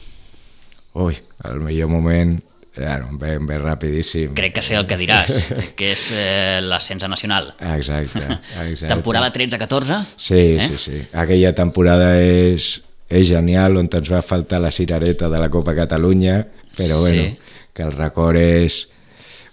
Ui, 1.01 1.15
el 1.49 1.61
millor 1.65 1.89
moment 1.89 2.39
Claro, 2.73 3.05
ben, 3.11 3.45
ben 3.45 3.61
rapidíssim. 3.61 4.33
Crec 4.33 4.55
que 4.55 4.61
sé 4.65 4.73
el 4.73 4.87
que 4.89 4.97
diràs, 4.97 5.29
que 5.77 5.91
és 5.93 6.07
eh, 6.09 6.57
l'ascens 6.65 7.05
nacional. 7.05 7.51
Exacte, 7.59 8.23
exacte. 8.65 8.89
Temporada 8.89 9.29
13-14? 9.29 9.99
Sí, 10.17 10.39
eh? 10.57 10.69
sí, 10.71 10.79
sí. 10.81 11.01
Aquella 11.13 11.53
temporada 11.53 12.15
és, 12.17 12.79
és 13.13 13.27
genial, 13.29 13.77
on 13.77 13.91
ens 13.93 14.09
va 14.09 14.23
faltar 14.25 14.63
la 14.63 14.73
cirereta 14.73 15.29
de 15.29 15.43
la 15.43 15.51
Copa 15.53 15.77
Catalunya, 15.77 16.39
però 16.73 17.03
bueno, 17.03 17.27
sí. 17.29 17.61
que 17.77 17.85
el 17.85 17.93
record 17.93 18.41
és 18.41 18.79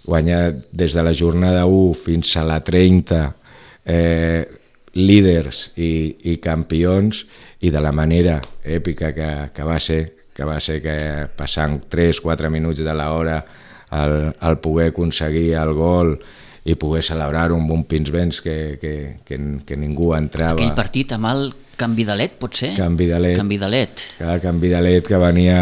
guanyar 0.05 0.51
des 0.71 0.93
de 0.93 1.03
la 1.03 1.13
jornada 1.13 1.65
1 1.65 1.93
fins 1.93 2.35
a 2.37 2.45
la 2.47 2.59
30 2.63 3.21
eh, 3.85 4.45
líders 4.93 5.71
i, 5.77 6.17
i 6.31 6.37
campions 6.43 7.25
i 7.61 7.71
de 7.71 7.81
la 7.81 7.91
manera 7.91 8.39
èpica 8.63 9.13
que, 9.15 9.31
que 9.55 9.63
va 9.67 9.79
ser 9.79 10.01
que 10.33 10.47
va 10.47 10.59
ser 10.63 10.79
que 10.81 10.95
passant 11.37 11.77
3-4 11.91 12.49
minuts 12.49 12.81
de 12.83 12.93
l'hora 12.95 13.41
el, 13.91 14.31
el 14.31 14.57
poder 14.63 14.91
aconseguir 14.91 15.51
el 15.59 15.73
gol 15.75 16.15
i 16.63 16.75
poder 16.77 17.01
celebrar-ho 17.03 17.57
amb 17.57 17.73
un 17.73 17.83
pins 17.89 18.11
vents 18.13 18.41
que, 18.41 18.77
que, 18.81 18.93
que, 19.25 19.37
que 19.65 19.77
ningú 19.77 20.11
entrava. 20.13 20.59
Aquell 20.59 20.75
partit 20.77 21.13
amb 21.15 21.29
el 21.31 21.47
canvi 21.77 22.05
de 22.05 22.17
led, 22.19 22.35
potser? 22.41 22.75
Canvi 22.77 23.07
de 23.09 23.21
led. 23.21 23.37
Canvi 23.39 23.57
de 23.57 23.69
led. 23.71 24.03
Cada 24.19 24.37
canvi 24.43 24.69
de 24.69 24.81
led 24.85 25.07
que 25.09 25.21
venia 25.21 25.57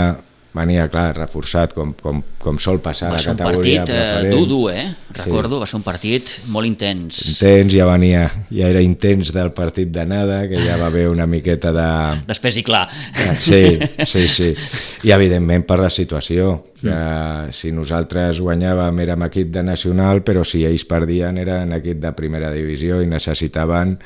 venia, 0.60 0.86
clar, 0.92 1.14
reforçat, 1.18 1.74
com, 1.76 1.94
com, 1.98 2.22
com 2.40 2.60
sol 2.62 2.82
passar 2.84 3.10
a 3.10 3.16
la 3.16 3.22
categoria 3.24 3.86
preferent. 3.86 3.88
Va 3.88 3.96
ser 3.96 4.12
un 4.12 4.22
partit 4.22 4.36
eh, 4.36 4.48
dur, 4.52 4.72
eh? 4.74 4.86
Recordo, 5.18 5.56
sí. 5.56 5.62
va 5.64 5.70
ser 5.72 5.80
un 5.80 5.86
partit 5.88 6.34
molt 6.54 6.70
intens. 6.70 7.20
Intens, 7.34 7.74
ja 7.74 7.88
venia, 7.90 8.26
ja 8.54 8.70
era 8.70 8.84
intens 8.86 9.34
del 9.36 9.52
partit 9.58 9.92
d'anada, 9.96 10.44
que 10.52 10.62
ja 10.62 10.78
va 10.82 10.92
haver 10.92 11.08
una 11.10 11.28
miqueta 11.30 11.74
de... 11.76 11.90
Després 12.32 12.62
i 12.62 12.66
clar. 12.68 12.86
Ah, 13.26 13.36
sí, 13.40 13.80
sí, 14.06 14.28
sí. 14.30 14.54
I 15.08 15.16
evidentment 15.16 15.66
per 15.70 15.80
la 15.82 15.92
situació, 15.94 16.56
que 16.80 16.94
mm. 16.94 17.54
si 17.56 17.74
nosaltres 17.76 18.40
guanyàvem 18.44 19.04
érem 19.06 19.28
equip 19.30 19.52
de 19.56 19.66
nacional, 19.66 20.24
però 20.28 20.46
si 20.48 20.66
ells 20.68 20.86
perdien 20.90 21.40
eren 21.42 21.76
equip 21.80 22.02
de 22.04 22.14
primera 22.18 22.54
divisió 22.56 23.02
i 23.04 23.10
necessitaven 23.10 23.98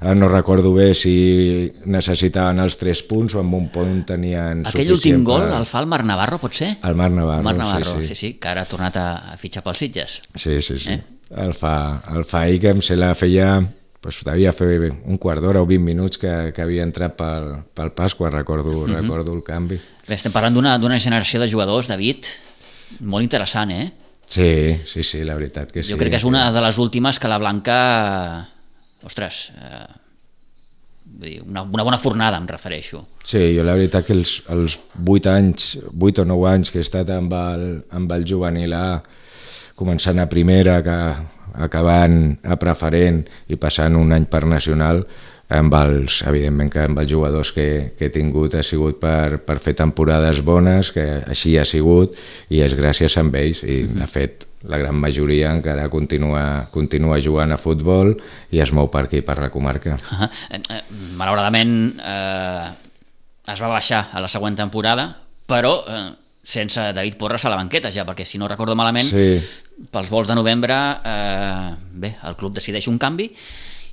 no 0.00 0.28
recordo 0.28 0.72
bé 0.74 0.92
si 0.94 1.66
necessitaven 1.90 2.60
els 2.62 2.76
tres 2.78 3.02
punts 3.02 3.34
o 3.34 3.40
amb 3.42 3.56
un 3.58 3.66
punt 3.74 4.04
tenien 4.06 4.62
Aquell 4.70 4.92
últim 4.94 5.24
gol 5.26 5.42
per... 5.42 5.56
el 5.58 5.66
fa 5.66 5.82
el 5.82 5.88
Marc 5.90 6.06
Navarro, 6.06 6.38
pot 6.38 6.54
ser? 6.54 6.70
El 6.86 6.94
Marc 6.98 7.14
Navarro, 7.16 7.42
Marc 7.42 7.58
Navarro 7.58 7.96
sí, 7.96 8.04
sí. 8.04 8.14
sí, 8.14 8.20
sí, 8.20 8.32
que 8.38 8.52
ara 8.52 8.62
ha 8.62 8.70
tornat 8.70 8.98
a, 9.00 9.08
fitxar 9.40 9.64
pels 9.66 9.82
Sitges. 9.82 10.20
Sí, 10.34 10.60
sí, 10.62 10.78
sí. 10.78 10.94
Eh? 10.94 11.02
El, 11.42 11.52
fa, 11.54 11.74
el 12.14 12.24
fa 12.24 12.46
ell 12.46 12.60
que 12.62 12.70
em 12.76 12.82
se 12.84 12.96
la 12.96 13.10
feia 13.18 13.58
pues, 14.00 14.20
devia 14.24 14.54
fer 14.54 14.70
un 14.88 15.18
quart 15.18 15.42
d'hora 15.42 15.64
o 15.64 15.66
20 15.68 15.84
minuts 15.84 16.20
que, 16.22 16.34
que 16.54 16.62
havia 16.62 16.86
entrat 16.86 17.16
pel, 17.18 17.50
pel 17.74 17.90
Pasqua, 17.96 18.30
recordo, 18.30 18.70
uh 18.70 18.86
mhm. 18.86 18.94
-huh. 18.94 19.00
recordo 19.02 19.34
el 19.34 19.42
canvi. 19.42 19.80
Bé, 20.06 20.14
estem 20.14 20.32
parlant 20.32 20.54
d'una 20.54 21.00
generació 21.00 21.40
de 21.40 21.50
jugadors, 21.50 21.88
David, 21.88 22.24
molt 23.00 23.22
interessant, 23.22 23.70
eh? 23.70 23.90
Sí, 24.28 24.78
sí, 24.84 25.02
sí, 25.02 25.24
la 25.24 25.34
veritat 25.34 25.72
que 25.72 25.82
sí. 25.82 25.92
Jo 25.92 25.98
crec 25.98 26.10
que 26.10 26.20
és 26.20 26.24
una 26.24 26.52
de 26.52 26.60
les 26.60 26.78
últimes 26.78 27.18
que 27.18 27.28
la 27.28 27.38
Blanca 27.38 28.48
ostres, 29.06 29.52
eh, 29.58 31.40
una, 31.46 31.62
una 31.62 31.84
bona 31.86 31.98
fornada 31.98 32.38
em 32.38 32.46
refereixo. 32.48 33.04
Sí, 33.24 33.40
jo 33.56 33.64
la 33.64 33.76
veritat 33.78 34.06
que 34.06 34.16
els, 34.16 34.38
els 34.52 34.78
8 35.04 35.32
anys, 35.32 35.70
8 35.94 36.24
o 36.24 36.28
9 36.28 36.50
anys 36.50 36.72
que 36.72 36.82
he 36.82 36.86
estat 36.86 37.10
amb 37.14 37.32
el, 37.38 37.66
amb 37.96 38.12
el 38.12 38.26
juvenil 38.28 38.74
A, 38.76 39.00
començant 39.78 40.18
a 40.20 40.28
primera, 40.30 40.80
que, 40.84 40.98
acabant 41.58 42.38
a 42.44 42.58
preferent 42.60 43.24
i 43.50 43.58
passant 43.60 43.96
un 43.98 44.12
any 44.14 44.28
per 44.30 44.44
nacional, 44.46 45.02
amb 45.48 45.72
els, 45.78 46.20
evidentment 46.28 46.68
que 46.72 46.82
amb 46.84 47.00
els 47.00 47.08
jugadors 47.10 47.54
que, 47.56 47.94
que 47.96 48.08
he 48.08 48.12
tingut 48.12 48.54
ha 48.58 48.62
sigut 48.66 48.98
per, 49.00 49.40
per 49.46 49.56
fer 49.64 49.72
temporades 49.78 50.42
bones, 50.44 50.92
que 50.92 51.06
així 51.24 51.56
ha 51.56 51.64
sigut, 51.68 52.16
i 52.52 52.60
és 52.64 52.76
gràcies 52.76 53.16
a 53.16 53.24
ells, 53.24 53.62
i 53.64 53.80
de 53.88 54.08
fet 54.10 54.44
la 54.68 54.80
gran 54.80 54.96
majoria 54.98 55.52
encara 55.54 55.88
continua, 55.88 56.68
continua 56.74 57.20
jugant 57.22 57.54
a 57.54 57.60
futbol 57.60 58.12
i 58.50 58.60
es 58.60 58.72
mou 58.74 58.90
per 58.92 59.06
aquí, 59.06 59.22
per 59.22 59.38
la 59.38 59.50
comarca. 59.50 59.96
Uh 59.96 60.20
-huh. 60.20 60.82
Malauradament 61.16 61.96
eh, 61.96 62.68
es 63.46 63.60
va 63.60 63.68
baixar 63.68 64.10
a 64.12 64.20
la 64.20 64.28
següent 64.28 64.56
temporada, 64.56 65.16
però 65.46 65.84
eh, 65.88 66.10
sense 66.44 66.92
David 66.92 67.16
Porres 67.16 67.44
a 67.44 67.48
la 67.48 67.56
banqueta 67.56 67.90
ja, 67.90 68.04
perquè 68.04 68.24
si 68.24 68.38
no 68.38 68.48
recordo 68.48 68.74
malament, 68.74 69.08
sí. 69.08 69.40
pels 69.90 70.10
vols 70.10 70.28
de 70.28 70.34
novembre, 70.34 70.74
eh, 71.04 71.74
bé, 71.92 72.16
el 72.24 72.36
club 72.36 72.54
decideix 72.54 72.88
un 72.88 72.98
canvi 72.98 73.32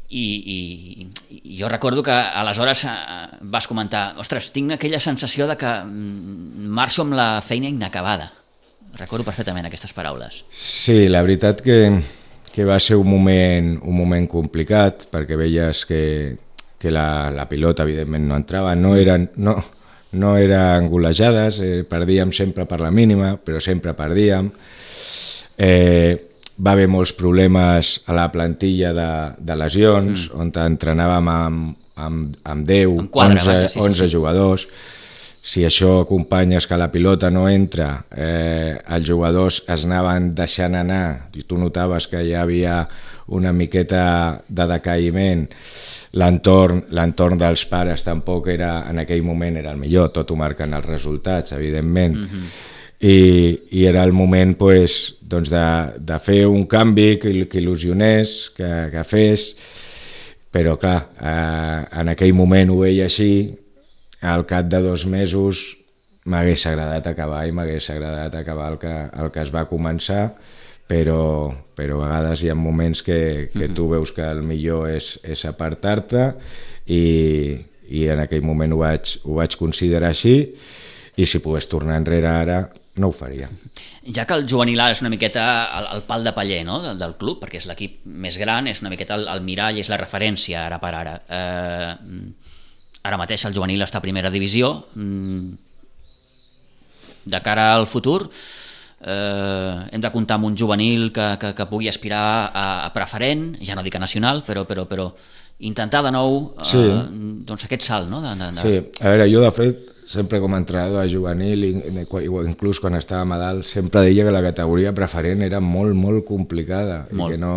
i, 0.09 0.25
i, 0.55 1.39
i 1.41 1.57
jo 1.59 1.69
recordo 1.69 2.03
que 2.03 2.13
aleshores 2.13 2.85
eh, 2.85 2.93
vas 3.41 3.67
comentar 3.67 4.13
ostres, 4.21 4.51
tinc 4.55 4.75
aquella 4.75 4.99
sensació 4.99 5.47
de 5.49 5.57
que 5.57 5.75
mm, 5.83 6.65
marxo 6.69 7.05
amb 7.05 7.17
la 7.17 7.29
feina 7.45 7.71
inacabada 7.71 8.31
Recordo 8.95 9.25
perfectament 9.27 9.67
aquestes 9.67 9.91
paraules. 9.91 10.37
Sí, 10.55 11.09
la 11.11 11.21
veritat 11.25 11.59
que, 11.63 11.79
que 12.53 12.65
va 12.67 12.77
ser 12.79 12.95
un 12.95 13.09
moment, 13.11 13.73
un 13.83 13.95
moment 13.97 14.27
complicat 14.31 15.09
perquè 15.11 15.35
veies 15.39 15.83
que, 15.89 16.03
que 16.79 16.93
la, 16.93 17.29
la 17.35 17.47
pilota 17.49 17.83
evidentment 17.83 18.29
no 18.29 18.37
entrava, 18.39 18.71
no 18.79 18.93
eren, 18.95 19.27
no, 19.43 19.57
no 20.15 20.35
eren 20.39 20.87
golejades, 20.91 21.59
eh, 21.59 21.83
perdíem 21.89 22.31
sempre 22.31 22.63
per 22.69 22.79
la 22.79 22.91
mínima, 22.91 23.33
però 23.35 23.59
sempre 23.59 23.93
perdíem. 23.97 24.47
Eh, 25.57 26.15
va 26.57 26.71
haver 26.71 26.87
molts 26.87 27.13
problemes 27.13 27.99
a 28.07 28.15
la 28.15 28.29
plantilla 28.31 28.93
de, 28.95 29.09
de 29.37 29.55
lesions, 29.59 30.29
mm. 30.29 30.39
on 30.39 30.51
entrenàvem 30.65 31.31
amb, 31.31 31.87
amb, 31.95 32.35
amb 32.43 32.67
10, 32.67 32.99
amb 32.99 33.11
quadre, 33.11 33.41
11, 33.41 33.49
vaja, 33.49 33.71
sí, 33.73 33.81
11 33.83 34.03
sí. 34.03 34.11
jugadors, 34.13 34.67
si 35.45 35.61
això 35.67 35.99
acompanyes 36.01 36.65
que 36.65 36.77
la 36.79 36.89
pilota 36.89 37.29
no 37.29 37.45
entra, 37.49 37.91
eh, 38.17 38.77
els 38.95 39.05
jugadors 39.05 39.61
es 39.69 39.83
anaven 39.85 40.31
deixant 40.33 40.73
anar, 40.79 41.29
i 41.37 41.43
tu 41.45 41.59
notaves 41.61 42.07
que 42.09 42.23
hi 42.25 42.33
havia 42.33 42.79
una 43.35 43.51
miqueta 43.53 44.41
de 44.47 44.65
decaïment, 44.69 45.45
l'entorn 46.15 47.37
dels 47.41 47.65
pares 47.69 48.05
tampoc 48.05 48.47
era, 48.53 48.85
en 48.89 49.03
aquell 49.03 49.21
moment 49.27 49.59
era 49.59 49.73
el 49.75 49.81
millor, 49.81 50.09
tot 50.15 50.31
ho 50.31 50.39
marquen 50.39 50.73
els 50.73 50.87
resultats, 50.87 51.51
evidentment, 51.51 52.15
mm 52.15 52.25
-hmm. 52.25 52.74
I, 53.05 53.17
i 53.77 53.85
era 53.85 54.01
el 54.07 54.15
moment 54.17 54.55
pues, 54.57 55.15
doncs 55.29 55.51
de, 55.53 55.65
de 56.01 56.17
fer 56.23 56.45
un 56.49 56.65
canvi 56.65 57.19
que, 57.21 57.33
que 57.51 57.59
il·lusionés, 57.61 58.33
que, 58.55 58.69
que 58.93 59.03
fes, 59.05 59.49
però 60.55 60.77
clar, 60.81 61.01
eh, 61.19 61.79
en 62.01 62.09
aquell 62.13 62.33
moment 62.33 62.71
ho 62.73 62.79
veia 62.81 63.05
així, 63.05 63.53
al 64.25 64.45
cap 64.49 64.69
de 64.71 64.79
dos 64.81 65.05
mesos 65.05 65.61
m'hagués 66.25 66.63
agradat 66.65 67.11
acabar 67.11 67.43
i 67.45 67.53
m'hagués 67.53 67.91
agradat 67.93 68.39
acabar 68.39 68.71
el 68.73 68.79
que, 68.81 68.93
el 69.21 69.29
que 69.33 69.43
es 69.43 69.51
va 69.53 69.67
començar, 69.69 70.31
però, 70.89 71.51
però 71.77 71.99
a 71.99 72.07
vegades 72.07 72.41
hi 72.41 72.49
ha 72.49 72.57
moments 72.57 73.03
que, 73.05 73.51
que 73.53 73.69
tu 73.75 73.89
veus 73.91 74.13
que 74.15 74.25
el 74.25 74.41
millor 74.45 74.89
és, 74.89 75.15
és 75.21 75.45
apartar-te 75.45 76.31
i, 76.89 77.03
i 77.89 78.07
en 78.13 78.23
aquell 78.23 78.45
moment 78.45 78.73
ho 78.73 78.81
vaig, 78.81 79.17
ho 79.25 79.37
vaig 79.41 79.57
considerar 79.59 80.13
així. 80.13 80.39
I 81.15 81.25
si 81.29 81.39
pogués 81.39 81.69
tornar 81.71 81.95
enrere 82.01 82.27
ara 82.27 82.57
no 82.95 83.09
ho 83.09 83.15
faria. 83.15 83.49
Ja 84.15 84.25
que 84.27 84.35
el 84.37 84.45
juvenil 84.47 84.79
ara 84.79 84.95
és 84.95 85.01
una 85.03 85.11
miqueta 85.11 85.43
el, 85.79 85.87
el 85.97 86.03
pal 86.07 86.23
de 86.23 86.33
paller 86.35 86.61
no? 86.67 86.79
del, 86.83 86.97
del 86.99 87.15
club, 87.19 87.41
perquè 87.41 87.59
és 87.59 87.67
l'equip 87.69 88.03
més 88.05 88.37
gran, 88.39 88.69
és 88.71 88.81
una 88.83 88.91
miqueta 88.93 89.17
el, 89.17 89.27
el 89.31 89.43
mirall, 89.43 89.79
és 89.81 89.89
la 89.91 89.99
referència 89.99 90.65
ara 90.67 90.79
per 90.79 90.93
ara. 90.95 91.15
Eh, 91.27 91.93
ara 93.05 93.19
mateix 93.21 93.45
el 93.49 93.55
juvenil 93.55 93.83
està 93.83 93.99
a 93.99 94.05
primera 94.05 94.31
divisió. 94.33 94.71
Mm, 94.95 95.55
de 97.25 97.41
cara 97.41 97.71
al 97.73 97.87
futur, 97.89 98.29
eh, 99.01 99.75
hem 99.91 100.01
de 100.01 100.11
comptar 100.13 100.37
amb 100.37 100.47
un 100.51 100.57
juvenil 100.57 101.09
que, 101.11 101.33
que, 101.41 101.53
que 101.57 101.67
pugui 101.67 101.89
aspirar 101.89 102.25
a, 102.53 102.67
a 102.85 102.91
preferent, 102.93 103.55
ja 103.65 103.75
no 103.75 103.83
dic 103.83 103.97
a 103.97 104.03
nacional, 104.03 104.43
però, 104.47 104.63
però, 104.69 104.85
però 104.87 105.09
intentar 105.65 106.03
de 106.05 106.13
nou 106.13 106.39
eh, 106.53 106.69
sí. 106.69 106.85
doncs 107.49 107.67
aquest 107.67 107.89
salt. 107.89 108.07
No? 108.13 108.21
De, 108.23 108.37
de, 108.39 108.53
de... 108.53 108.63
Sí, 108.63 109.01
a 109.01 109.11
veure, 109.11 109.27
jo 109.33 109.43
de 109.43 109.51
fet 109.57 109.94
sempre 110.05 110.39
com 110.39 110.53
a 110.53 110.59
entrenador 110.61 111.01
de 111.01 111.09
juvenil, 111.09 111.63
inclús 112.45 112.79
quan 112.79 112.95
estava 112.95 113.25
a 113.35 113.39
dalt, 113.41 113.65
sempre 113.65 114.03
deia 114.05 114.25
que 114.27 114.33
la 114.33 114.43
categoria 114.45 114.93
preferent 114.93 115.41
era 115.41 115.59
molt, 115.59 115.95
molt 115.97 116.25
complicada 116.27 117.05
molt. 117.09 117.33
I, 117.33 117.33
que 117.33 117.41
no, 117.41 117.55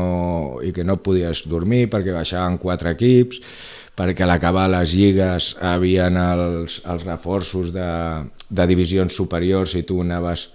i 0.65 0.73
que 0.73 0.87
no 0.87 0.97
podies 1.05 1.45
dormir 1.49 1.87
perquè 1.93 2.15
baixaven 2.17 2.57
quatre 2.59 2.95
equips, 2.97 3.43
perquè 3.99 4.25
a 4.25 4.31
l'acabar 4.31 4.69
les 4.73 4.95
lligues 4.97 5.53
havien 5.61 6.17
els, 6.17 6.81
els 6.89 7.05
reforços 7.05 7.75
de, 7.75 7.91
de 8.49 8.67
divisions 8.71 9.13
superiors 9.13 9.77
i 9.77 9.85
tu 9.85 10.01
anaves 10.01 10.49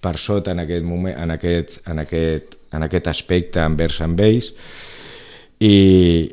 per 0.00 0.16
sota 0.20 0.52
en 0.52 0.64
aquest, 0.64 0.84
moment, 0.84 1.16
en 1.16 1.36
aquest, 1.36 1.80
en 1.88 2.00
aquest, 2.00 2.56
en 2.72 2.88
aquest 2.88 3.08
aspecte 3.12 3.60
envers 3.60 4.00
amb 4.04 4.20
ells 4.20 4.52
i, 5.60 5.76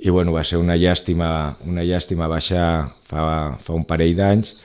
i 0.02 0.10
bueno, 0.10 0.34
va 0.36 0.44
ser 0.48 0.60
una 0.60 0.76
llàstima, 0.80 1.56
una 1.68 1.84
llàstima 1.88 2.28
baixar 2.32 2.90
fa, 3.08 3.24
fa 3.60 3.76
un 3.76 3.86
parell 3.88 4.16
d'anys 4.18 4.56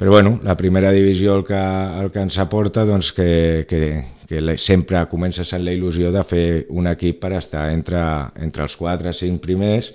però 0.00 0.12
bueno, 0.12 0.38
la 0.42 0.56
primera 0.56 0.90
divisió 0.96 1.34
el 1.36 1.44
que, 1.44 1.60
el 2.00 2.08
que 2.08 2.22
ens 2.24 2.38
aporta 2.40 2.86
doncs 2.88 3.10
que, 3.12 3.66
que, 3.68 3.80
que 4.24 4.54
sempre 4.56 5.02
comences 5.10 5.52
amb 5.52 5.68
la 5.68 5.74
il·lusió 5.76 6.08
de 6.14 6.22
fer 6.24 6.46
un 6.72 6.88
equip 6.88 7.18
per 7.20 7.34
estar 7.36 7.66
entre, 7.68 8.00
entre 8.40 8.64
els 8.64 8.78
4 8.80 9.12
o 9.12 9.18
5 9.18 9.44
primers 9.44 9.90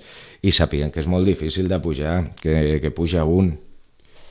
i 0.46 0.54
sapiguen 0.54 0.94
que 0.94 1.02
és 1.02 1.10
molt 1.10 1.26
difícil 1.26 1.66
de 1.66 1.80
pujar, 1.82 2.20
que, 2.38 2.78
que 2.78 2.92
puja 2.94 3.26
un, 3.26 3.50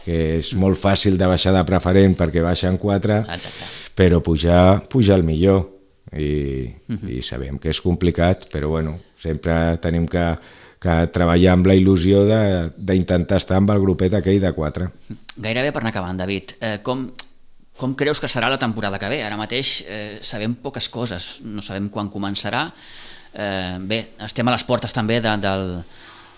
que 0.05 0.37
és 0.37 0.53
molt 0.55 0.79
fàcil 0.79 1.19
de 1.19 1.27
baixar 1.27 1.51
de 1.51 1.67
preferent 1.67 2.15
perquè 2.15 2.45
baixen 2.45 2.79
4, 2.79 3.19
Exacte. 3.35 3.67
però 3.99 4.23
pujar, 4.23 4.85
pujar 4.87 5.19
el 5.19 5.27
millor. 5.27 5.65
I, 6.15 6.73
uh 6.87 6.95
-huh. 6.95 7.09
I 7.17 7.21
sabem 7.21 7.59
que 7.59 7.69
és 7.69 7.81
complicat, 7.81 8.47
però 8.51 8.67
bueno, 8.67 8.99
sempre 9.19 9.77
tenim 9.77 10.07
que, 10.07 10.37
que 10.79 11.07
treballar 11.07 11.53
amb 11.53 11.67
la 11.67 11.75
il·lusió 11.75 12.25
d'intentar 12.77 13.37
estar 13.37 13.57
amb 13.57 13.69
el 13.69 13.79
grupet 13.79 14.13
aquell 14.13 14.39
de 14.39 14.51
4. 14.53 14.89
Gairebé 15.37 15.71
per 15.71 15.81
anar 15.81 15.89
acabant, 15.89 16.17
David, 16.17 16.55
eh, 16.61 16.79
com, 16.81 17.11
com 17.77 17.95
creus 17.95 18.19
que 18.19 18.27
serà 18.27 18.49
la 18.49 18.57
temporada 18.57 18.99
que 18.99 19.09
ve? 19.09 19.23
Ara 19.23 19.37
mateix 19.37 19.83
eh, 19.87 20.19
sabem 20.21 20.55
poques 20.55 20.89
coses, 20.89 21.41
no 21.43 21.61
sabem 21.61 21.89
quan 21.89 22.09
començarà, 22.09 22.71
Eh, 23.35 23.77
bé, 23.83 23.97
estem 24.23 24.47
a 24.47 24.53
les 24.53 24.63
portes 24.63 24.95
també 24.95 25.19
de, 25.19 25.33
del, 25.43 25.65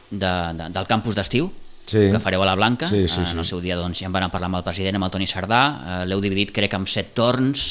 de, 0.10 0.34
de, 0.58 0.70
del 0.74 0.88
campus 0.90 1.18
d'estiu, 1.20 1.52
sí. 1.88 2.08
que 2.12 2.20
fareu 2.22 2.44
a 2.44 2.50
la 2.50 2.56
Blanca. 2.60 2.90
Sí, 2.92 3.08
sí, 3.08 3.16
sí. 3.24 3.32
En 3.32 3.40
el 3.40 3.48
seu 3.48 3.62
dia 3.64 3.78
doncs, 3.80 4.04
ja 4.04 4.12
en 4.12 4.16
van 4.16 4.28
parlar 4.34 4.52
amb 4.52 4.60
el 4.60 4.66
president, 4.68 5.00
amb 5.00 5.08
el 5.08 5.14
Toni 5.16 5.28
Sardà. 5.30 5.62
Eh, 5.78 6.00
L'heu 6.12 6.22
dividit, 6.24 6.54
crec, 6.56 6.76
amb 6.78 6.90
set 6.92 7.14
torns. 7.18 7.70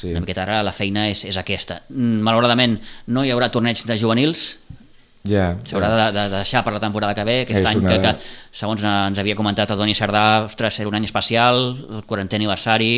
Sí. 0.00 0.12
Una 0.12 0.22
miqueta 0.24 0.46
ara 0.46 0.62
la 0.66 0.74
feina 0.76 1.08
és, 1.10 1.26
és 1.28 1.36
aquesta. 1.40 1.80
Mm, 1.90 2.22
malauradament, 2.26 2.78
no 3.12 3.24
hi 3.24 3.34
haurà 3.34 3.50
torneig 3.52 3.82
de 3.88 3.98
juvenils, 3.98 4.48
ja, 5.26 5.46
s'haurà 5.66 5.88
ja. 5.90 5.96
de, 5.96 6.12
de, 6.16 6.26
deixar 6.38 6.62
per 6.64 6.74
la 6.76 6.80
temporada 6.82 7.14
que 7.16 7.24
ve, 7.26 7.40
aquest 7.44 7.60
és 7.60 7.68
any 7.68 7.80
una... 7.82 7.90
que, 7.90 7.98
que, 8.04 8.12
segons 8.54 8.84
ens 8.86 9.18
havia 9.18 9.36
comentat 9.38 9.72
el 9.74 9.80
Toni 9.80 9.96
Sardà, 9.96 10.26
ostres, 10.46 10.80
era 10.82 10.90
un 10.90 10.98
any 10.98 11.08
especial, 11.08 11.72
el 11.98 12.04
40è 12.06 12.38
aniversari, 12.38 12.92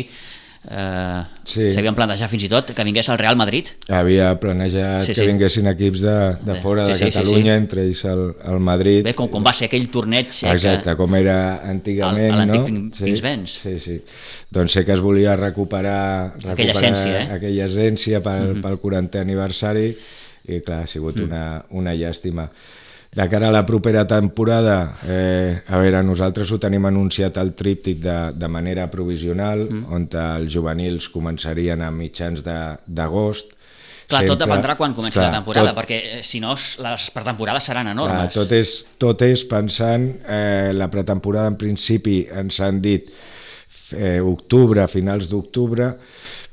eh, 0.69 1.21
sí. 1.43 1.69
s'havien 1.73 1.95
plantejat 1.97 2.29
fins 2.31 2.45
i 2.45 2.49
tot 2.51 2.71
que 2.75 2.85
vingués 2.85 3.09
el 3.09 3.17
Real 3.21 3.37
Madrid. 3.39 3.71
Havia 3.89 4.31
planejat 4.41 5.07
sí, 5.07 5.13
sí. 5.13 5.17
que 5.19 5.27
vinguessin 5.31 5.69
equips 5.71 6.03
de, 6.05 6.17
de 6.45 6.57
fora 6.61 6.85
sí, 6.85 6.93
de 6.93 6.99
sí, 6.99 7.09
Catalunya, 7.09 7.41
sí, 7.41 7.57
sí. 7.57 7.63
entre 7.63 7.85
ells 7.87 8.03
el, 8.11 8.23
el 8.53 8.63
Madrid. 8.69 9.01
Bé, 9.09 9.15
com, 9.17 9.31
com 9.33 9.45
va 9.45 9.53
ser 9.57 9.69
aquell 9.69 9.89
torneig... 9.93 10.29
Eh, 10.29 10.53
Exacte, 10.53 10.91
que... 10.91 10.97
com 10.99 11.17
era 11.19 11.39
antigament, 11.69 12.37
el, 12.45 12.53
no? 12.53 12.63
Pinsbens. 12.99 13.59
Sí, 13.63 13.75
sí, 13.79 13.99
sí. 13.99 14.47
Doncs 14.53 14.77
sé 14.77 14.85
que 14.85 14.95
es 14.95 15.03
volia 15.03 15.35
recuperar, 15.39 16.35
recuperar 16.37 16.55
aquella 16.55 16.77
essència, 16.77 17.21
eh? 17.23 17.27
aquella 17.39 17.69
essència 17.69 18.23
pel, 18.25 18.53
mm 18.53 18.57
-hmm. 18.57 18.65
pel 18.65 18.81
40è 18.85 19.23
aniversari 19.25 19.89
i 20.49 20.61
clar, 20.65 20.83
ha 20.83 20.89
sigut 20.89 21.17
mm. 21.19 21.29
una, 21.29 21.43
una 21.81 21.93
llàstima. 21.93 22.47
De 23.09 23.25
cara 23.25 23.47
a 23.49 23.51
la 23.51 23.65
propera 23.65 24.03
temporada, 24.05 24.95
eh, 25.09 25.61
a 25.65 25.79
veure, 25.81 26.03
nosaltres 26.05 26.51
ho 26.53 26.59
tenim 26.61 26.85
anunciat 26.85 27.39
al 27.41 27.55
tríptic 27.57 28.03
de, 28.03 28.17
de 28.37 28.49
manera 28.51 28.85
provisional, 28.91 29.63
mm. 29.65 29.87
on 29.89 30.05
els 30.21 30.53
juvenils 30.53 31.09
començarien 31.09 31.81
a 31.81 31.89
mitjans 31.89 32.45
d'agost, 32.45 33.55
Clar, 34.09 34.23
Sempre, 34.23 34.33
tot 34.33 34.41
dependrà 34.41 34.73
quan 34.73 34.93
comenci 34.97 35.19
clar, 35.19 35.27
la 35.27 35.37
temporada, 35.37 35.69
tot, 35.69 35.77
perquè 35.83 35.97
eh, 36.01 36.21
si 36.25 36.39
no 36.41 36.55
les 36.57 37.03
pretemporades 37.13 37.67
seran 37.69 37.91
enormes. 37.91 38.31
Clar, 38.31 38.31
tot, 38.33 38.53
és, 38.57 38.71
tot 38.97 39.21
és 39.21 39.43
pensant, 39.45 40.07
eh, 40.25 40.71
la 40.73 40.87
pretemporada 40.89 41.51
en 41.51 41.57
principi 41.61 42.23
ens 42.41 42.57
han 42.65 42.79
dit 42.81 43.05
eh, 43.93 44.17
octubre, 44.17 44.87
finals 44.89 45.29
d'octubre, 45.29 45.91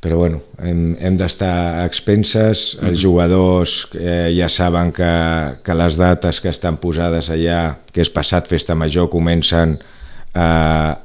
però 0.00 0.20
bueno, 0.20 0.40
hem, 0.62 0.94
hem 1.00 1.16
d'estar 1.18 1.52
a 1.80 1.84
expenses, 1.88 2.76
els 2.84 3.00
jugadors 3.02 3.88
eh, 3.98 4.30
ja 4.36 4.48
saben 4.52 4.92
que, 4.94 5.10
que 5.64 5.76
les 5.76 5.98
dates 5.98 6.40
que 6.42 6.52
estan 6.52 6.78
posades 6.82 7.30
allà, 7.32 7.76
que 7.92 8.04
és 8.04 8.12
passat 8.12 8.46
festa 8.50 8.76
major, 8.78 9.08
comencen 9.10 9.76
a, 10.36 10.48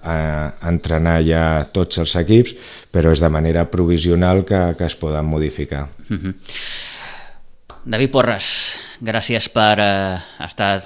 a 0.04 0.18
entrenar 0.70 1.22
ja 1.26 1.44
tots 1.74 2.02
els 2.04 2.14
equips, 2.20 2.54
però 2.92 3.16
és 3.16 3.24
de 3.24 3.32
manera 3.32 3.66
provisional 3.72 4.44
que, 4.46 4.62
que 4.78 4.86
es 4.86 4.96
poden 5.00 5.26
modificar. 5.26 5.88
-huh. 5.88 6.36
David 7.86 8.12
Porres, 8.12 8.78
gràcies 9.02 9.50
per 9.50 9.80
eh, 9.80 10.20
estar 10.46 10.84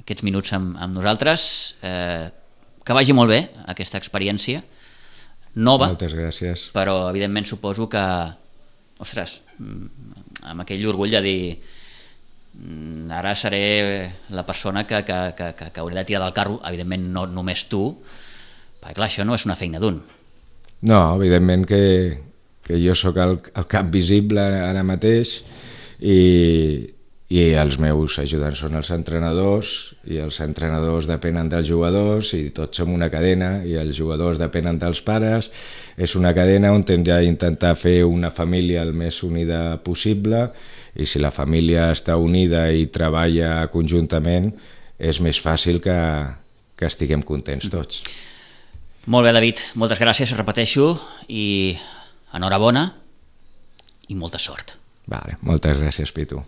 aquests 0.00 0.22
minuts 0.22 0.52
amb, 0.52 0.76
amb 0.78 0.94
nosaltres. 0.94 1.74
Eh, 1.82 2.30
que 2.84 2.94
vagi 2.94 3.12
molt 3.12 3.30
bé 3.30 3.40
aquesta 3.66 3.98
experiència 3.98 4.62
nova. 5.56 5.88
Moltes 5.90 6.14
gràcies. 6.16 6.68
Però, 6.76 7.08
evidentment, 7.10 7.48
suposo 7.48 7.88
que, 7.90 8.04
ostres, 9.02 9.40
mm, 9.58 10.12
amb 10.52 10.64
aquell 10.64 10.84
orgull 10.88 11.16
de 11.16 11.22
dir 11.24 11.40
mm, 11.56 13.10
ara 13.16 13.34
seré 13.36 13.62
la 14.30 14.46
persona 14.46 14.86
que, 14.86 15.02
que, 15.04 15.18
que, 15.36 15.52
que, 15.58 15.70
que 15.72 15.80
hauré 15.80 15.98
de 15.98 16.04
tirar 16.04 16.24
del 16.24 16.36
carro, 16.36 16.60
evidentment 16.68 17.08
no 17.12 17.26
només 17.26 17.66
tu, 17.72 17.88
perquè 18.80 18.96
clar, 19.00 19.10
això 19.10 19.26
no 19.26 19.34
és 19.34 19.46
una 19.48 19.58
feina 19.58 19.82
d'un. 19.82 20.00
No, 20.86 21.00
evidentment 21.16 21.64
que, 21.66 21.82
que 22.66 22.80
jo 22.82 22.94
sóc 22.94 23.16
el, 23.22 23.38
el 23.56 23.66
cap 23.70 23.88
visible 23.92 24.42
ara 24.42 24.84
mateix 24.84 25.38
i, 26.00 26.16
i 27.28 27.40
els 27.58 27.74
meus 27.82 28.20
ajudants 28.22 28.60
són 28.62 28.76
els 28.78 28.92
entrenadors 28.94 29.70
i 30.06 30.20
els 30.22 30.36
entrenadors 30.44 31.08
depenen 31.10 31.48
dels 31.50 31.66
jugadors 31.66 32.30
i 32.38 32.52
tots 32.54 32.78
som 32.78 32.92
una 32.94 33.08
cadena 33.10 33.64
i 33.66 33.74
els 33.80 33.98
jugadors 33.98 34.38
depenen 34.38 34.78
dels 34.78 35.00
pares 35.02 35.50
és 35.98 36.14
una 36.14 36.30
cadena 36.36 36.70
on 36.70 36.84
hem 36.86 37.02
d'intentar 37.02 37.74
fer 37.74 38.04
una 38.06 38.30
família 38.30 38.84
el 38.86 38.94
més 38.94 39.18
unida 39.26 39.80
possible 39.82 40.46
i 40.94 41.06
si 41.06 41.18
la 41.18 41.34
família 41.34 41.90
està 41.90 42.14
unida 42.14 42.68
i 42.70 42.86
treballa 42.94 43.66
conjuntament 43.74 44.52
és 44.96 45.18
més 45.20 45.42
fàcil 45.42 45.82
que, 45.82 45.98
que 46.78 46.86
estiguem 46.86 47.26
contents 47.26 47.66
tots. 47.72 48.02
Molt 49.06 49.26
bé, 49.26 49.34
David, 49.36 49.60
moltes 49.78 50.00
gràcies, 50.02 50.32
repeteixo, 50.34 50.94
i 51.28 51.76
enhorabona 52.34 52.88
i 54.08 54.16
molta 54.18 54.40
sort. 54.42 54.74
Vale, 55.06 55.36
moltes 55.46 55.78
gràcies, 55.78 56.10
Pitu. 56.14 56.40